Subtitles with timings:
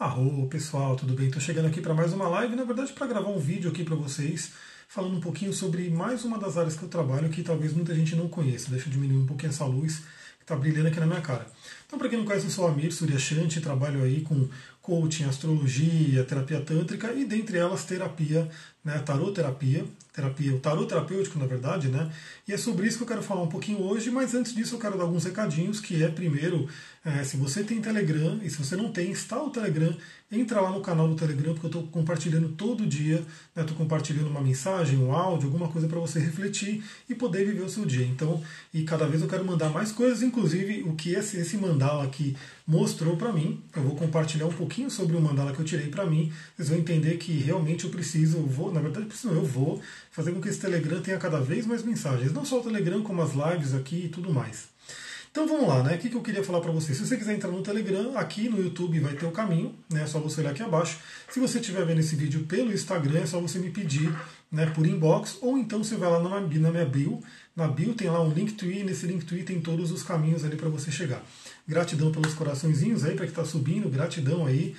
[0.00, 1.26] Arro, pessoal, tudo bem?
[1.26, 3.94] Estou chegando aqui para mais uma live, na verdade para gravar um vídeo aqui para
[3.94, 4.52] vocês,
[4.88, 8.16] falando um pouquinho sobre mais uma das áreas que eu trabalho que talvez muita gente
[8.16, 8.70] não conheça.
[8.70, 9.98] Deixa eu diminuir um pouquinho essa luz
[10.38, 11.46] que está brilhando aqui na minha cara.
[11.90, 14.48] Então, para quem não conhece, eu sou Amir Suryashanti, trabalho aí com
[14.80, 18.48] coaching, astrologia, terapia tântrica e dentre elas terapia,
[18.84, 22.10] né, taroterapia, terapia, o tarot terapêutico, na verdade, né?
[22.48, 24.78] E é sobre isso que eu quero falar um pouquinho hoje, mas antes disso eu
[24.78, 26.68] quero dar alguns recadinhos, que é primeiro,
[27.04, 29.94] é, se você tem Telegram, e se você não tem, está o Telegram,
[30.32, 34.28] entra lá no canal do Telegram, porque eu estou compartilhando todo dia, estou né, compartilhando
[34.28, 38.06] uma mensagem, um áudio, alguma coisa para você refletir e poder viver o seu dia.
[38.06, 42.04] Então, e cada vez eu quero mandar mais coisas, inclusive o que esse, esse mandala
[42.04, 43.62] aqui mostrou para mim.
[43.74, 46.30] Eu vou compartilhar um pouquinho sobre o mandala que eu tirei para mim.
[46.54, 49.80] Vocês vão entender que realmente eu preciso, eu vou, na verdade, preciso, eu vou
[50.10, 52.32] fazer com que esse Telegram tenha cada vez mais mensagens.
[52.32, 54.68] Não só o Telegram, como as lives aqui e tudo mais.
[55.30, 55.94] Então vamos lá, né?
[55.94, 56.98] O que eu queria falar para vocês?
[56.98, 60.02] Se você quiser entrar no Telegram, aqui no YouTube vai ter o caminho, né?
[60.02, 60.98] É só você olhar aqui abaixo.
[61.30, 64.12] Se você estiver vendo esse vídeo pelo Instagram, é só você me pedir
[64.50, 67.20] né, por inbox, ou então você vai lá na, na minha bio.
[67.54, 70.90] Na bio tem lá um Linktree, nesse Linktree tem todos os caminhos ali para você
[70.90, 71.22] chegar.
[71.66, 74.74] Gratidão pelos coraçõezinhos aí, para que está subindo, gratidão aí.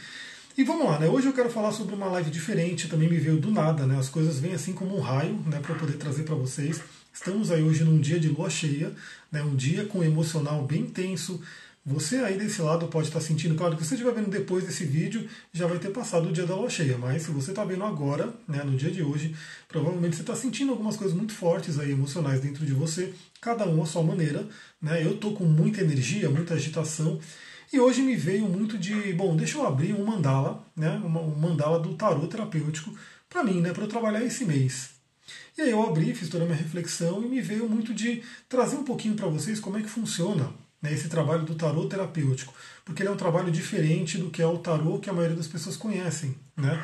[0.58, 1.08] E vamos lá, né?
[1.08, 3.98] Hoje eu quero falar sobre uma live diferente, também me veio do nada, né?
[3.98, 6.82] As coisas vêm assim como um raio, né, para poder trazer para vocês.
[7.14, 8.94] Estamos aí hoje num dia de lua cheia,
[9.32, 11.42] né, um dia com emocional bem tenso.
[11.84, 15.28] Você aí desse lado pode estar sentindo, claro que você estiver vendo depois desse vídeo,
[15.52, 18.32] já vai ter passado o dia da lua cheia, mas se você está vendo agora,
[18.48, 19.36] né, no dia de hoje,
[19.68, 23.82] provavelmente você está sentindo algumas coisas muito fortes aí, emocionais dentro de você, cada um
[23.82, 24.48] à sua maneira.
[24.80, 25.04] Né?
[25.04, 27.20] Eu estou com muita energia, muita agitação,
[27.74, 31.80] e hoje me veio muito de, bom, deixa eu abrir um mandala, né, um mandala
[31.80, 32.96] do tarot terapêutico
[33.28, 34.92] para mim, né, para eu trabalhar esse mês.
[35.58, 38.76] E aí eu abri, fiz toda a minha reflexão e me veio muito de trazer
[38.76, 43.02] um pouquinho para vocês como é que funciona né, esse trabalho do tarot terapêutico, porque
[43.02, 45.78] ele é um trabalho diferente do que é o tarot que a maioria das pessoas
[45.78, 46.36] conhecem.
[46.58, 46.84] Né?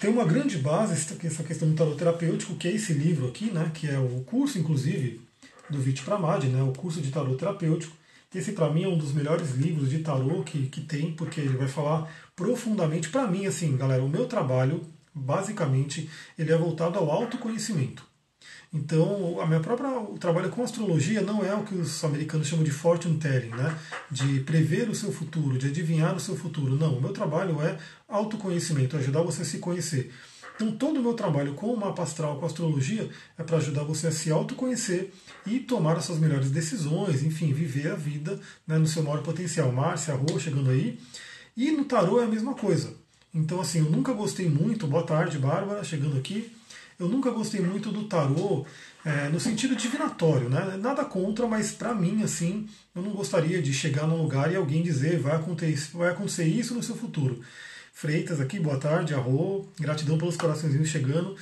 [0.00, 3.70] Tem uma grande base essa questão do tarot terapêutico, que é esse livro aqui, né,
[3.72, 5.20] que é o curso, inclusive,
[5.68, 7.96] do Vit Pramad, né, o curso de tarot terapêutico.
[8.34, 11.56] Esse, para mim, é um dos melhores livros de tarot que, que tem, porque ele
[11.56, 13.08] vai falar profundamente.
[13.08, 18.04] Para mim, assim, galera, o meu trabalho basicamente, ele é voltado ao autoconhecimento.
[18.72, 22.64] Então, a minha própria o trabalho com astrologia não é o que os americanos chamam
[22.64, 23.76] de fortune telling, né?
[24.08, 26.76] de prever o seu futuro, de adivinhar o seu futuro.
[26.76, 27.76] Não, o meu trabalho é
[28.08, 30.12] autoconhecimento, ajudar você a se conhecer.
[30.54, 33.82] Então, todo o meu trabalho com o mapa astral, com a astrologia, é para ajudar
[33.82, 35.10] você a se autoconhecer
[35.46, 38.38] e tomar as suas melhores decisões, enfim, viver a vida
[38.68, 39.72] né, no seu maior potencial.
[39.72, 41.00] Márcia, Rô, chegando aí.
[41.56, 42.94] E no tarô é a mesma coisa.
[43.34, 46.52] Então, assim, eu nunca gostei muito, boa tarde, Bárbara, chegando aqui.
[47.00, 48.66] Eu nunca gostei muito do tarô
[49.02, 50.76] é, no sentido divinatório, né?
[50.76, 54.82] Nada contra, mas para mim, assim, eu não gostaria de chegar num lugar e alguém
[54.82, 57.40] dizer vai acontecer, vai acontecer isso no seu futuro.
[57.94, 61.34] Freitas aqui, boa tarde, arro, gratidão pelos coraçõezinhos chegando.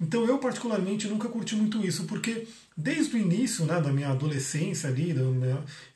[0.00, 4.88] Então eu particularmente nunca curti muito isso, porque desde o início né, da minha adolescência
[4.88, 5.14] ali,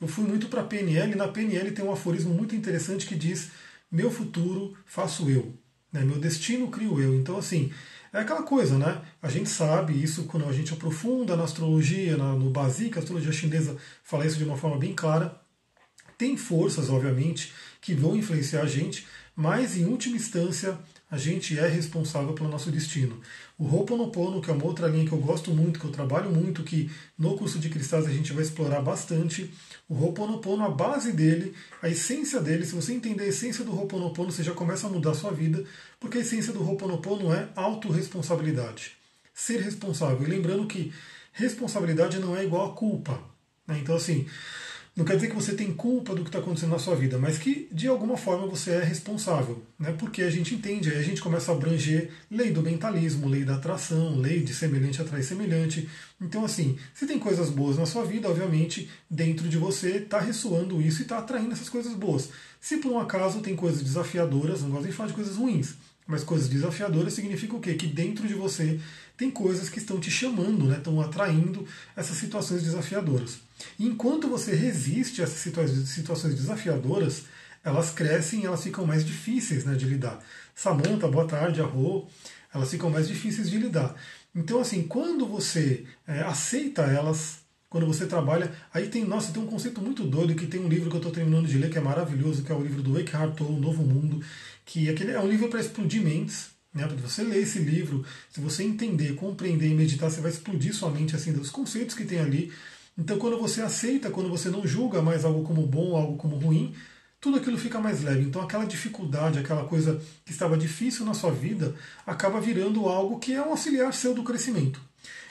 [0.00, 3.50] eu fui muito para PNL, e na PNL tem um aforismo muito interessante que diz
[3.90, 5.52] meu futuro faço eu,
[5.92, 6.04] né?
[6.04, 7.16] meu destino crio eu.
[7.16, 7.72] Então, assim,
[8.12, 9.02] é aquela coisa, né?
[9.22, 13.32] A gente sabe isso quando a gente aprofunda na astrologia, na, no básico, a astrologia
[13.32, 15.38] chinesa fala isso de uma forma bem clara.
[16.16, 20.78] Tem forças, obviamente, que vão influenciar a gente, mas em última instância
[21.10, 23.20] a gente é responsável pelo nosso destino.
[23.58, 26.62] O Ho'oponopono, que é uma outra linha que eu gosto muito, que eu trabalho muito,
[26.62, 26.88] que
[27.18, 29.52] no curso de cristais a gente vai explorar bastante.
[29.88, 31.52] O Ho'oponopono, a base dele,
[31.82, 35.10] a essência dele, se você entender a essência do Ho'oponopono, você já começa a mudar
[35.10, 35.64] a sua vida,
[35.98, 38.92] porque a essência do Ho'oponopono é autorresponsabilidade.
[39.34, 40.22] Ser responsável.
[40.22, 40.92] E lembrando que
[41.32, 43.20] responsabilidade não é igual a culpa.
[43.66, 43.80] Né?
[43.80, 44.28] Então, assim,
[44.98, 47.38] não quer dizer que você tem culpa do que está acontecendo na sua vida, mas
[47.38, 49.94] que de alguma forma você é responsável, né?
[49.96, 53.54] Porque a gente entende, aí a gente começa a abranger lei do mentalismo, lei da
[53.54, 55.88] atração, lei de semelhante atrai semelhante.
[56.20, 60.82] Então, assim, se tem coisas boas na sua vida, obviamente, dentro de você está ressoando
[60.82, 62.30] isso e está atraindo essas coisas boas.
[62.60, 65.74] Se por um acaso tem coisas desafiadoras, não gosto de falar de coisas ruins,
[66.08, 67.74] mas coisas desafiadoras significa o quê?
[67.74, 68.80] Que dentro de você
[69.18, 70.78] tem coisas que estão te chamando, né?
[70.78, 71.66] estão atraindo
[71.96, 73.38] essas situações desafiadoras.
[73.76, 75.40] E enquanto você resiste a essas
[75.88, 77.24] situações desafiadoras,
[77.64, 80.24] elas crescem e elas ficam mais difíceis né, de lidar.
[80.54, 82.08] Samanta, boa tarde, Arro,
[82.54, 83.96] elas ficam mais difíceis de lidar.
[84.32, 87.38] Então, assim, quando você é, aceita elas,
[87.68, 90.88] quando você trabalha, aí tem, nossa, tem um conceito muito doido que tem um livro
[90.88, 93.34] que eu estou terminando de ler que é maravilhoso, que é o livro do Eckhart
[93.34, 94.24] Tolle, Novo Mundo,
[94.64, 96.56] que aquele é um livro para explodir mentes.
[96.74, 96.86] Né?
[96.86, 100.90] Porque você ler esse livro, se você entender, compreender e meditar, você vai explodir sua
[100.90, 102.52] mente assim dos conceitos que tem ali.
[102.96, 106.74] Então, quando você aceita, quando você não julga mais algo como bom, algo como ruim,
[107.20, 108.22] tudo aquilo fica mais leve.
[108.22, 111.74] Então aquela dificuldade, aquela coisa que estava difícil na sua vida,
[112.06, 114.80] acaba virando algo que é um auxiliar seu do crescimento.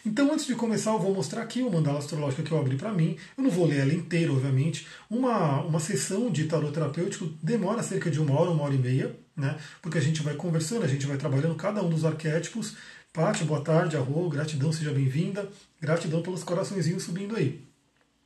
[0.05, 2.93] Então, antes de começar, eu vou mostrar aqui o mandala astrológico que eu abri para
[2.93, 3.17] mim.
[3.37, 4.87] Eu não vou ler ela inteira, obviamente.
[5.09, 9.13] Uma, uma sessão de tarot terapêutico demora cerca de uma hora, uma hora e meia,
[9.37, 9.55] né?
[9.81, 12.75] Porque a gente vai conversando, a gente vai trabalhando cada um dos arquétipos.
[13.13, 15.47] Pati, boa tarde, arro, gratidão, seja bem-vinda.
[15.79, 17.61] Gratidão pelos coraçõezinhos subindo aí.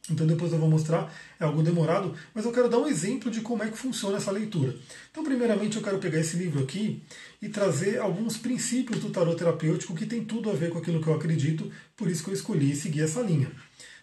[0.10, 3.42] Então depois eu vou mostrar, é algo demorado, mas eu quero dar um exemplo de
[3.42, 4.76] como é que funciona essa leitura.
[5.12, 7.04] Então, primeiramente, eu quero pegar esse livro aqui
[7.40, 11.08] e trazer alguns princípios do tarot terapêutico que tem tudo a ver com aquilo que
[11.08, 13.52] eu acredito, por isso que eu escolhi seguir essa linha.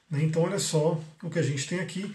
[0.08, 0.22] Né?
[0.22, 2.14] Então, olha só o que a gente tem aqui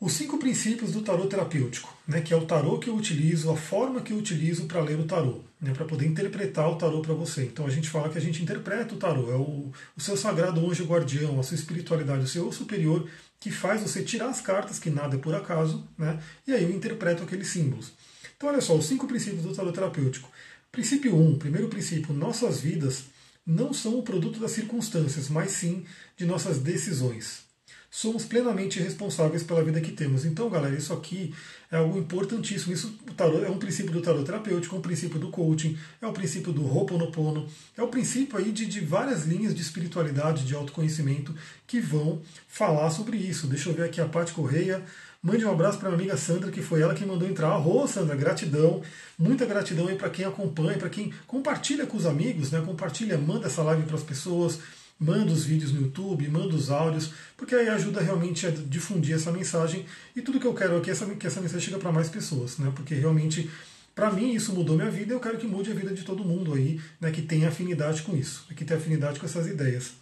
[0.00, 3.56] os cinco princípios do tarot terapêutico, né, que é o tarot que eu utilizo, a
[3.56, 7.14] forma que eu utilizo para ler o tarot, né, para poder interpretar o tarot para
[7.14, 7.42] você.
[7.44, 10.64] Então a gente fala que a gente interpreta o tarot, é o, o seu sagrado
[10.64, 13.10] anjo guardião, a sua espiritualidade, o seu superior,
[13.40, 16.70] que faz você tirar as cartas, que nada é por acaso, né, e aí eu
[16.70, 17.92] interpreto aqueles símbolos.
[18.36, 20.30] Então olha só, os cinco princípios do tarot terapêutico.
[20.70, 23.06] Princípio 1, um, primeiro princípio, nossas vidas
[23.44, 25.84] não são o produto das circunstâncias, mas sim
[26.16, 27.47] de nossas decisões
[27.90, 30.24] somos plenamente responsáveis pela vida que temos.
[30.24, 31.34] Então, galera, isso aqui
[31.70, 32.72] é algo importantíssimo.
[32.72, 36.12] Isso é um princípio do tarot terapêutico, é um princípio do coaching, é o um
[36.12, 37.46] princípio do Ho'oponopono,
[37.76, 41.34] é o um princípio aí de, de várias linhas de espiritualidade, de autoconhecimento
[41.66, 43.46] que vão falar sobre isso.
[43.46, 44.82] Deixa eu ver aqui a Paty Correia.
[45.20, 47.48] Mande um abraço para minha amiga Sandra, que foi ela que mandou entrar.
[47.48, 48.82] Arro, Sandra, gratidão.
[49.18, 52.62] Muita gratidão aí para quem acompanha, para quem compartilha com os amigos, né?
[52.64, 54.60] Compartilha, manda essa live para as pessoas
[54.98, 59.30] manda os vídeos no YouTube, manda os áudios, porque aí ajuda realmente a difundir essa
[59.30, 59.86] mensagem.
[60.16, 62.72] E tudo que eu quero aqui é que essa mensagem chegue para mais pessoas, né?
[62.74, 63.48] Porque realmente,
[63.94, 66.24] para mim, isso mudou minha vida e eu quero que mude a vida de todo
[66.24, 67.10] mundo aí, né?
[67.10, 69.92] Que tem afinidade com isso, que tem afinidade com essas ideias.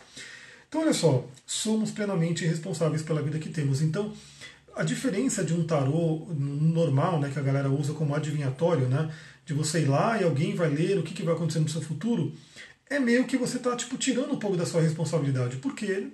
[0.69, 3.83] Então, olha só, somos plenamente responsáveis pela vida que temos.
[3.83, 4.13] Então,
[4.75, 9.11] a diferença de um tarô normal, né, que a galera usa como adivinhatório, né,
[9.47, 11.81] de você ir lá e alguém vai ler o que, que vai acontecer no seu
[11.81, 12.33] futuro,
[12.89, 16.09] é meio que você está tipo, tirando um pouco da sua responsabilidade, porque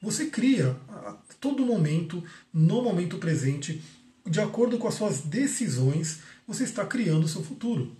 [0.00, 2.22] você cria a todo momento,
[2.52, 3.82] no momento presente,
[4.24, 7.96] de acordo com as suas decisões, você está criando o seu futuro.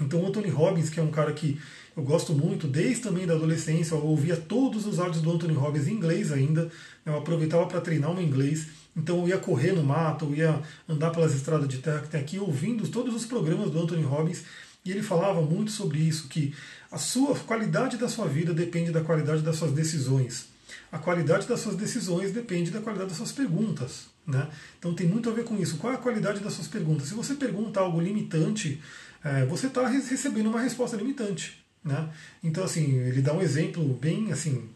[0.00, 1.60] Então, Anthony Robbins, que é um cara que
[1.96, 5.86] eu gosto muito, desde também da adolescência, eu ouvia todos os áudios do Anthony Robbins
[5.86, 6.70] em inglês ainda,
[7.04, 10.62] eu aproveitava para treinar o meu inglês, então eu ia correr no mato, eu ia
[10.88, 14.44] andar pelas estradas de terra que tem aqui, ouvindo todos os programas do Anthony Robbins,
[14.84, 16.54] e ele falava muito sobre isso, que
[16.90, 20.48] a sua qualidade da sua vida depende da qualidade das suas decisões.
[20.90, 24.06] A qualidade das suas decisões depende da qualidade das suas perguntas.
[24.26, 24.48] Né?
[24.78, 25.76] Então tem muito a ver com isso.
[25.76, 27.08] Qual é a qualidade das suas perguntas?
[27.08, 28.80] Se você pergunta algo limitante,
[29.22, 31.62] é, você está recebendo uma resposta limitante.
[31.84, 32.08] Né?
[32.42, 34.68] Então, assim, ele dá um exemplo bem assim.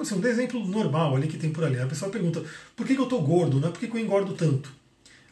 [0.00, 1.78] assim um exemplo normal ali que tem por ali.
[1.78, 2.44] A pessoa pergunta:
[2.76, 3.60] por que, que eu estou gordo?
[3.60, 3.68] Né?
[3.68, 4.72] Por que, que eu engordo tanto?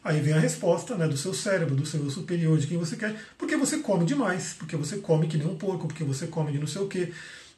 [0.03, 3.15] Aí vem a resposta né, do seu cérebro, do seu superior, de quem você quer,
[3.37, 6.59] porque você come demais, porque você come que nem um porco, porque você come de
[6.59, 7.11] não sei o quê.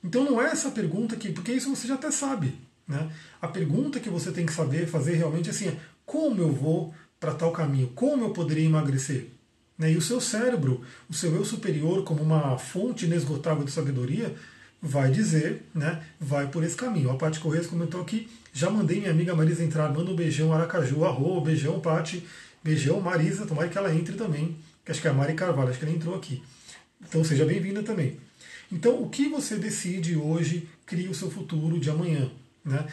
[0.03, 2.55] Então não é essa pergunta que, porque isso você já até sabe.
[2.87, 3.11] Né?
[3.41, 7.33] A pergunta que você tem que saber fazer realmente assim é como eu vou para
[7.33, 9.27] tal caminho, como eu poderia emagrecer.
[9.77, 9.91] Né?
[9.91, 14.35] E o seu cérebro, o seu eu superior, como uma fonte inesgotável de sabedoria,
[14.81, 17.11] vai dizer, né, vai por esse caminho.
[17.11, 21.05] A Paty Correia comentou aqui, já mandei minha amiga Marisa entrar, manda um beijão Aracaju,
[21.05, 22.25] arro, beijão Paty,
[22.63, 25.79] beijão Marisa, tomara que ela entre também, que acho que é a Mari Carvalho, acho
[25.79, 26.41] que ela entrou aqui.
[27.07, 28.17] Então seja bem-vinda também.
[28.71, 32.31] Então o que você decide hoje cria o seu futuro de amanhã,
[32.65, 32.87] né?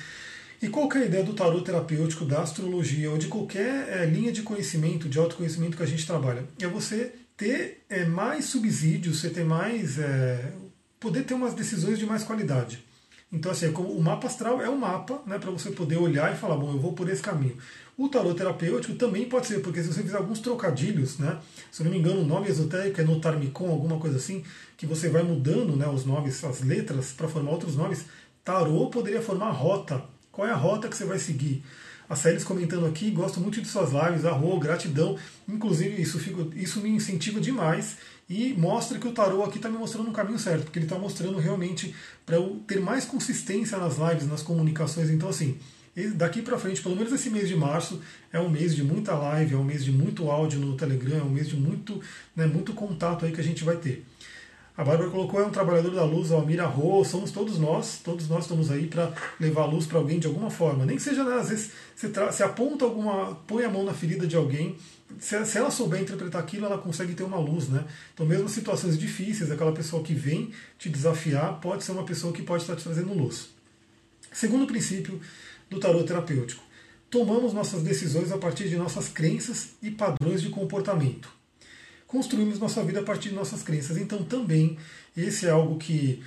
[0.61, 4.33] E qual é a ideia do tarot terapêutico, da astrologia ou de qualquer é, linha
[4.33, 6.45] de conhecimento, de autoconhecimento que a gente trabalha?
[6.61, 10.53] É você ter é, mais subsídios, você ter mais é,
[11.01, 12.85] poder ter umas decisões de mais qualidade.
[13.31, 16.57] Então, assim, o mapa astral é um mapa né, para você poder olhar e falar,
[16.57, 17.59] bom, eu vou por esse caminho.
[17.97, 21.39] O tarot terapêutico também pode ser, porque se você fizer alguns trocadilhos, né,
[21.71, 24.43] se eu não me engano, o nome esotérico é Notarmicon, alguma coisa assim,
[24.79, 28.07] que você vai mudando né, os nomes, as letras, para formar outros nomes,
[28.43, 30.03] tarot poderia formar rota.
[30.33, 31.63] Qual é a rota que você vai seguir?
[32.09, 35.19] A Célis comentando aqui, gosto muito de suas lives, arro, gratidão.
[35.47, 37.99] Inclusive, isso, fico, isso me incentiva demais
[38.29, 40.99] e mostra que o tarô aqui está me mostrando um caminho certo, porque ele está
[40.99, 41.95] mostrando realmente
[42.27, 45.09] para eu ter mais consistência nas lives, nas comunicações.
[45.09, 45.59] Então, assim,
[46.15, 49.55] daqui para frente, pelo menos esse mês de março, é um mês de muita live,
[49.55, 52.01] é um mês de muito áudio no Telegram, é um mês de muito,
[52.37, 54.05] né, muito contato aí que a gente vai ter.
[54.77, 58.45] A Bárbara colocou, é um trabalhador da luz, Almira Rô, somos todos nós, todos nós
[58.45, 60.87] estamos aí para levar a luz para alguém de alguma forma.
[60.87, 64.25] Nem que seja, né, às vezes, você, você aponta alguma, põe a mão na ferida
[64.25, 64.77] de alguém,
[65.19, 67.85] se, ela souber interpretar aquilo, ela consegue ter uma luz, né?
[68.13, 72.43] Então, mesmo situações difíceis, aquela pessoa que vem te desafiar pode ser uma pessoa que
[72.43, 73.49] pode estar te trazendo luz.
[74.33, 75.21] Segundo princípio
[75.71, 76.63] do tarot terapêutico,
[77.11, 81.31] tomamos nossas decisões a partir de nossas crenças e padrões de comportamento.
[82.07, 83.97] Construímos nossa vida a partir de nossas crenças.
[83.97, 84.79] Então, também,
[85.17, 86.23] esse é algo que,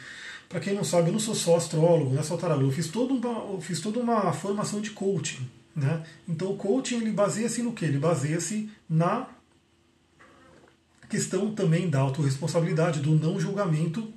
[0.50, 3.14] para quem não sabe, eu não sou só astrólogo, não é só eu fiz, todo
[3.14, 5.48] uma, fiz toda uma formação de coaching.
[5.76, 6.04] Né?
[6.28, 7.86] Então, o coaching ele baseia-se no que?
[7.86, 9.28] Ele baseia-se na
[11.10, 14.14] questão também da autorresponsabilidade, do não julgamento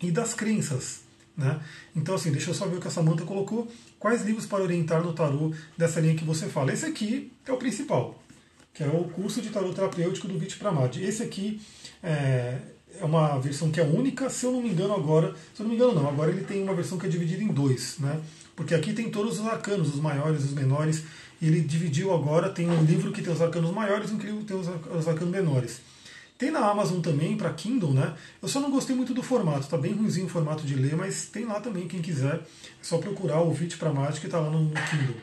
[0.00, 1.00] e das crenças.
[1.36, 1.60] Né?
[1.96, 3.70] Então, assim, deixa eu só ver o que a Samanta colocou.
[3.98, 6.72] Quais livros para orientar no tarô dessa linha que você fala?
[6.72, 8.22] Esse aqui é o principal,
[8.74, 10.96] que é o curso de tarô terapêutico do Vit Pramad.
[11.02, 11.60] Esse aqui
[12.02, 12.58] é,
[12.98, 15.70] é, uma versão que é única, se eu não me engano agora, se eu não
[15.70, 18.20] me engano não, agora ele tem uma versão que é dividida em dois, né?
[18.54, 21.04] Porque aqui tem todos os arcanos, os maiores, os menores,
[21.40, 24.26] e ele dividiu agora, tem um livro que tem os arcanos maiores e um que
[24.44, 25.80] tem os arcanos menores.
[26.42, 28.14] Tem na Amazon também, para Kindle, né?
[28.42, 31.26] Eu só não gostei muito do formato, tá bem ruimzinho o formato de ler, mas
[31.26, 32.40] tem lá também, quem quiser, é
[32.82, 35.16] só procurar o Vit para Mate que está lá no, Kindle.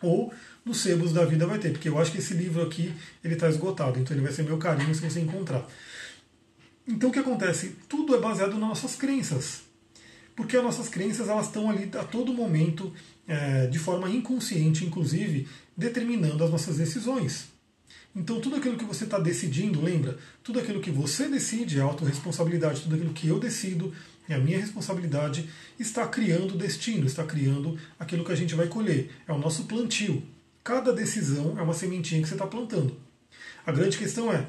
[0.00, 0.32] Ou
[0.64, 3.46] no Sebos da Vida vai ter, porque eu acho que esse livro aqui ele está
[3.48, 5.66] esgotado, então ele vai ser meu carinho se você encontrar.
[6.86, 7.76] Então o que acontece?
[7.86, 9.67] Tudo é baseado nas nossas crenças.
[10.38, 12.92] Porque as nossas crenças elas estão ali a todo momento,
[13.26, 17.48] é, de forma inconsciente, inclusive, determinando as nossas decisões.
[18.14, 20.16] Então, tudo aquilo que você está decidindo, lembra?
[20.44, 23.92] Tudo aquilo que você decide é autorresponsabilidade, tudo aquilo que eu decido
[24.28, 29.10] é a minha responsabilidade, está criando destino, está criando aquilo que a gente vai colher.
[29.26, 30.22] É o nosso plantio.
[30.62, 32.96] Cada decisão é uma sementinha que você está plantando.
[33.66, 34.46] A grande questão é: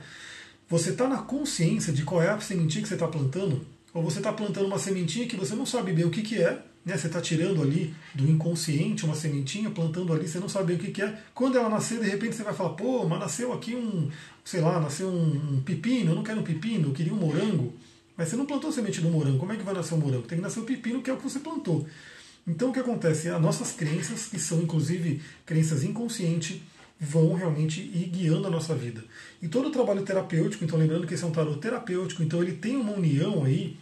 [0.70, 3.66] você está na consciência de qual é a sementinha que você está plantando?
[3.94, 6.62] Ou você está plantando uma sementinha que você não sabe bem o que, que é,
[6.86, 6.98] né?
[6.98, 10.92] Você está tirando ali do inconsciente uma sementinha, plantando ali, você não sabe o que,
[10.92, 11.18] que é.
[11.34, 14.10] Quando ela nascer, de repente você vai falar, pô, mas nasceu aqui um,
[14.44, 17.74] sei lá, nasceu um, um pepino, eu não quero um pepino, eu queria um morango.
[18.16, 20.24] Mas você não plantou semente do morango, como é que vai nascer o morango?
[20.24, 21.88] Tem que nascer o pepino, que é o que você plantou.
[22.48, 23.30] Então o que acontece?
[23.30, 26.60] As nossas crenças, que são inclusive crenças inconscientes,
[27.00, 29.04] vão realmente ir guiando a nossa vida.
[29.42, 32.54] E todo o trabalho terapêutico, então lembrando que esse é um tarot terapêutico, então ele
[32.54, 33.78] tem uma união aí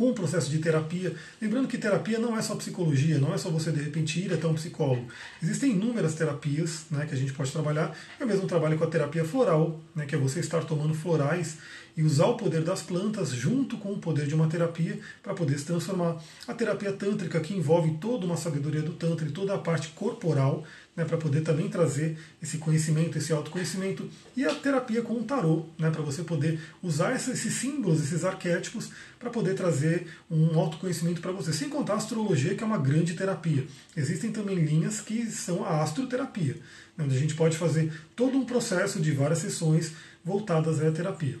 [0.00, 1.14] com o processo de terapia.
[1.42, 4.46] Lembrando que terapia não é só psicologia, não é só você de repente ir até
[4.46, 5.06] um psicólogo.
[5.42, 7.94] Existem inúmeras terapias né, que a gente pode trabalhar.
[8.18, 11.58] Eu mesmo trabalho com a terapia floral, né, que é você estar tomando florais
[11.94, 15.58] e usar o poder das plantas junto com o poder de uma terapia para poder
[15.58, 16.16] se transformar.
[16.48, 20.64] A terapia tântrica, que envolve toda uma sabedoria do Tantra e toda a parte corporal,
[21.00, 25.64] né, para poder também trazer esse conhecimento, esse autoconhecimento, e a terapia com o tarô,
[25.78, 31.32] né, para você poder usar esses símbolos, esses arquétipos, para poder trazer um autoconhecimento para
[31.32, 31.54] você.
[31.54, 33.66] Sem contar a astrologia, que é uma grande terapia.
[33.96, 36.58] Existem também linhas que são a astroterapia,
[36.96, 39.92] né, onde a gente pode fazer todo um processo de várias sessões
[40.22, 41.38] voltadas à terapia,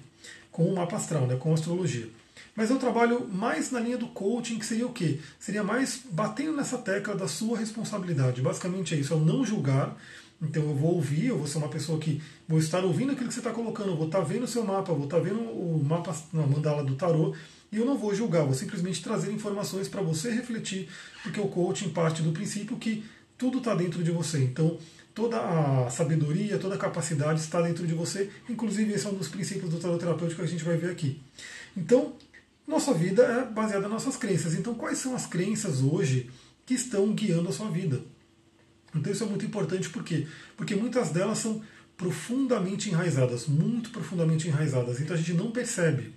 [0.50, 2.08] com o mapa astral, né, com a astrologia.
[2.60, 5.18] Mas eu trabalho mais na linha do coaching, que seria o quê?
[5.38, 8.42] Seria mais batendo nessa tecla da sua responsabilidade.
[8.42, 9.96] Basicamente é isso, é o não julgar.
[10.42, 13.32] Então eu vou ouvir, eu vou ser uma pessoa que vou estar ouvindo aquilo que
[13.32, 16.46] você está colocando, vou estar vendo o seu mapa, vou estar vendo o mapa, na
[16.46, 17.34] mandala do tarô,
[17.72, 20.86] e eu não vou julgar, vou simplesmente trazer informações para você refletir,
[21.22, 23.02] porque o coaching parte do princípio que
[23.38, 24.38] tudo está dentro de você.
[24.38, 24.76] Então,
[25.14, 28.28] toda a sabedoria, toda a capacidade está dentro de você.
[28.50, 31.22] Inclusive, esse é um dos princípios do tarot terapêutico que a gente vai ver aqui.
[31.74, 32.12] Então,
[32.70, 34.54] nossa vida é baseada nas nossas crenças.
[34.54, 36.30] Então, quais são as crenças hoje
[36.64, 38.00] que estão guiando a sua vida?
[38.94, 40.26] Então, isso é muito importante, por quê?
[40.56, 41.60] Porque muitas delas são
[41.96, 45.00] profundamente enraizadas, muito profundamente enraizadas.
[45.00, 46.14] Então, a gente não percebe.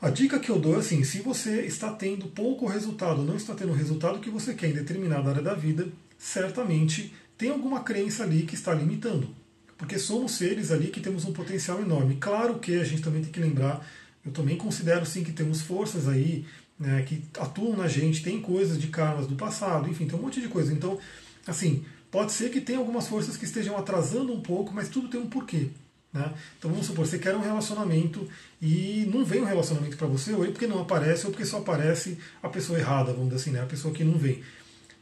[0.00, 3.54] A dica que eu dou é assim: se você está tendo pouco resultado, não está
[3.54, 5.86] tendo o resultado que você quer em determinada área da vida,
[6.18, 9.28] certamente tem alguma crença ali que está limitando.
[9.76, 12.16] Porque somos seres ali que temos um potencial enorme.
[12.16, 13.86] Claro que a gente também tem que lembrar
[14.24, 16.46] eu também considero sim que temos forças aí
[16.78, 20.40] né, que atuam na gente, tem coisas de karmas do passado, enfim, tem um monte
[20.40, 20.72] de coisa.
[20.72, 20.98] Então,
[21.46, 25.20] assim, pode ser que tenha algumas forças que estejam atrasando um pouco, mas tudo tem
[25.20, 25.68] um porquê.
[26.12, 26.30] Né?
[26.58, 28.28] Então vamos supor, você quer um relacionamento
[28.60, 31.58] e não vem um relacionamento para você, ou é porque não aparece, ou porque só
[31.58, 33.62] aparece a pessoa errada, vamos dizer assim, né?
[33.62, 34.42] a pessoa que não vem.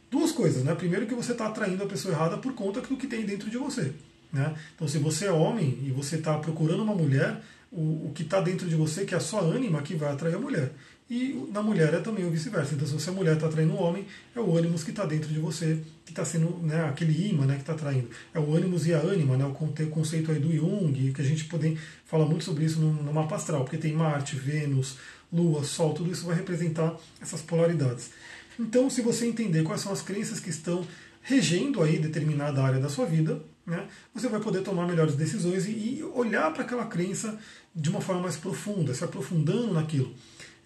[0.09, 0.75] Duas coisas, né?
[0.75, 3.57] Primeiro que você está atraindo a pessoa errada por conta do que tem dentro de
[3.57, 3.93] você.
[4.31, 4.55] Né?
[4.75, 8.41] Então se você é homem e você está procurando uma mulher, o, o que está
[8.41, 10.73] dentro de você, que é a sua ânima, que vai atrair a mulher.
[11.09, 12.73] E na mulher é também o vice-versa.
[12.73, 15.39] Então, se a mulher está atraindo um homem, é o ânimos que está dentro de
[15.39, 18.09] você, que está sendo né, aquele imã né, que está atraindo.
[18.33, 19.53] É o ânimos e a ânima, né, o
[19.89, 23.35] conceito aí do Jung, que a gente pode falar muito sobre isso no, no mapa
[23.35, 24.97] astral, porque tem Marte, Vênus,
[25.31, 28.11] Lua, Sol, tudo isso vai representar essas polaridades.
[28.57, 30.87] Então, se você entender quais são as crenças que estão
[31.21, 35.71] regendo aí determinada área da sua vida, né, você vai poder tomar melhores decisões e,
[35.71, 37.37] e olhar para aquela crença
[37.75, 40.13] de uma forma mais profunda, se aprofundando naquilo.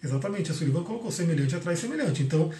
[0.02, 2.22] Exatamente, a Sullivan colocou semelhante atrai semelhante.
[2.22, 2.52] Então,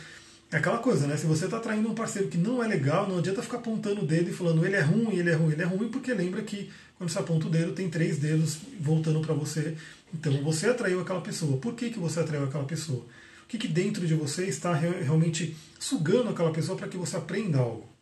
[0.50, 1.16] é aquela coisa, né?
[1.16, 4.06] Se você está traindo um parceiro que não é legal, não adianta ficar apontando o
[4.06, 6.70] dedo e falando ele é ruim, ele é ruim, ele é ruim, porque lembra que
[6.96, 9.76] quando você aponta o dedo tem três dedos voltando para você.
[10.14, 11.58] Então você atraiu aquela pessoa.
[11.58, 13.00] Por que, que você atraiu aquela pessoa?
[13.44, 17.58] O que, que dentro de você está realmente sugando aquela pessoa para que você aprenda
[17.58, 17.95] algo?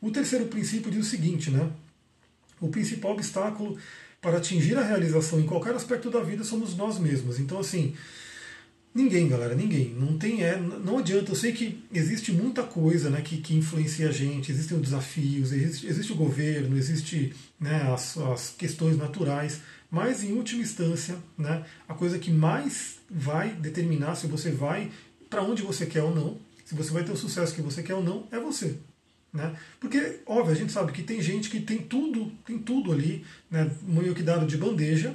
[0.00, 1.70] O terceiro princípio diz o seguinte, né?
[2.60, 3.78] O principal obstáculo
[4.20, 7.38] para atingir a realização em qualquer aspecto da vida somos nós mesmos.
[7.38, 7.94] Então, assim,
[8.94, 9.94] ninguém, galera, ninguém.
[9.94, 11.30] Não tem, é, não adianta.
[11.30, 15.52] Eu sei que existe muita coisa né, que, que influencia a gente, existem os desafios,
[15.52, 21.64] existe, existe o governo, existe né, as, as questões naturais, mas em última instância, né,
[21.88, 24.90] a coisa que mais vai determinar se você vai
[25.30, 27.94] para onde você quer ou não, se você vai ter o sucesso que você quer
[27.94, 28.76] ou não, é você.
[29.32, 29.54] Né?
[29.78, 33.70] Porque, óbvio, a gente sabe que tem gente que tem tudo, tem tudo ali, né,
[33.82, 35.14] meio que dado de bandeja,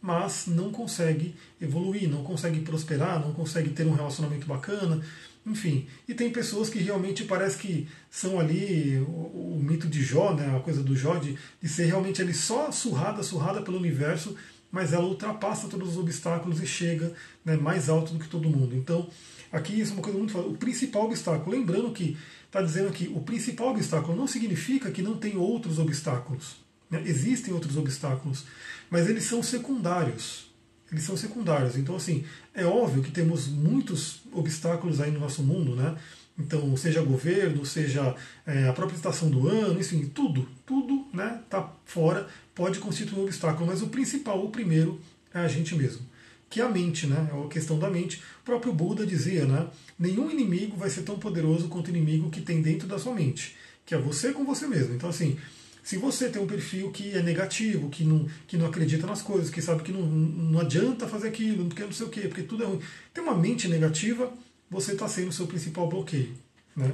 [0.00, 5.00] mas não consegue evoluir, não consegue prosperar, não consegue ter um relacionamento bacana,
[5.46, 5.86] enfim.
[6.08, 10.56] E tem pessoas que realmente parece que são ali o, o mito de Jó, né,
[10.56, 14.36] a coisa do Jó, de, de ser realmente ali só surrada, surrada pelo universo,
[14.72, 17.12] mas ela ultrapassa todos os obstáculos e chega
[17.44, 18.74] né, mais alto do que todo mundo.
[18.74, 19.08] Então,
[19.52, 22.16] aqui isso é uma coisa muito O principal obstáculo, lembrando que
[22.52, 26.56] está dizendo que o principal obstáculo não significa que não tem outros obstáculos.
[26.90, 27.02] Né?
[27.06, 28.44] Existem outros obstáculos,
[28.90, 30.52] mas eles são secundários.
[30.90, 31.78] Eles são secundários.
[31.78, 35.96] Então, assim, é óbvio que temos muitos obstáculos aí no nosso mundo, né?
[36.38, 38.14] Então, seja governo, seja
[38.46, 43.22] é, a própria estação do ano, enfim, tudo, tudo né, tá fora, pode constituir um
[43.24, 45.00] obstáculo, mas o principal, o primeiro,
[45.32, 46.11] é a gente mesmo
[46.52, 47.30] que é a mente, né?
[47.32, 48.18] É a questão da mente.
[48.42, 49.68] O próprio Buda dizia, né?
[49.98, 53.56] Nenhum inimigo vai ser tão poderoso quanto o inimigo que tem dentro da sua mente,
[53.86, 54.94] que é você com você mesmo.
[54.94, 55.38] Então, assim,
[55.82, 59.48] se você tem um perfil que é negativo, que não, que não acredita nas coisas,
[59.48, 62.64] que sabe que não, não adianta fazer aquilo, porque não sei o quê, porque tudo
[62.64, 62.80] é ruim,
[63.14, 64.30] tem uma mente negativa,
[64.70, 66.34] você está sendo o seu principal bloqueio.
[66.76, 66.92] Né?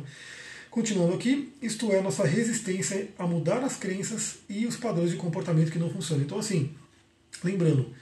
[0.70, 5.72] Continuando aqui, isto é, nossa resistência a mudar as crenças e os padrões de comportamento
[5.72, 6.22] que não funcionam.
[6.22, 6.70] Então, assim,
[7.42, 7.92] lembrando,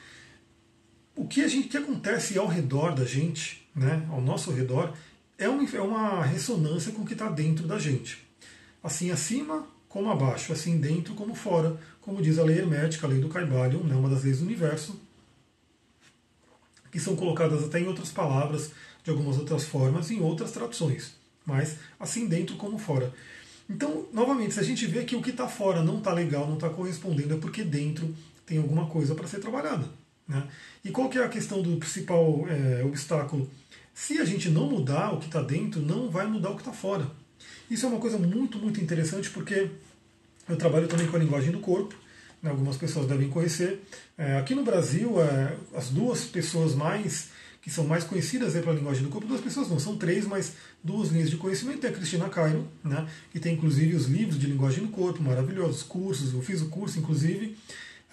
[1.16, 4.93] o que a gente que acontece ao redor da gente, né, ao nosso redor,
[5.38, 8.19] é uma, é uma ressonância com o que está dentro da gente.
[8.82, 13.19] Assim acima como abaixo, assim dentro como fora, como diz a lei hermética, a lei
[13.19, 15.00] do Caibalion, né, uma das leis do universo,
[16.93, 18.71] que são colocadas até em outras palavras,
[19.02, 21.14] de algumas outras formas, em outras traduções,
[21.45, 23.12] mas assim dentro como fora.
[23.69, 26.54] Então, novamente, se a gente vê que o que está fora não está legal, não
[26.54, 28.14] está correspondendo, é porque dentro
[28.45, 29.88] tem alguma coisa para ser trabalhada.
[30.28, 30.43] Né?
[30.84, 33.50] E qual que é a questão do principal é, obstáculo?
[33.95, 36.73] Se a gente não mudar o que está dentro, não vai mudar o que está
[36.73, 37.10] fora.
[37.71, 39.71] Isso é uma coisa muito, muito interessante porque
[40.49, 41.95] eu trabalho também com a linguagem do corpo,
[42.43, 43.82] né, algumas pessoas devem conhecer.
[44.17, 48.76] É, aqui no Brasil, é, as duas pessoas mais que são mais conhecidas é, pela
[48.76, 50.52] linguagem do corpo, duas pessoas não, são três, mas
[50.84, 51.80] duas linhas de conhecimento.
[51.80, 55.82] Tem a Cristina Cairo, né, que tem inclusive os livros de linguagem do corpo, maravilhosos,
[55.82, 57.56] cursos, eu fiz o curso inclusive.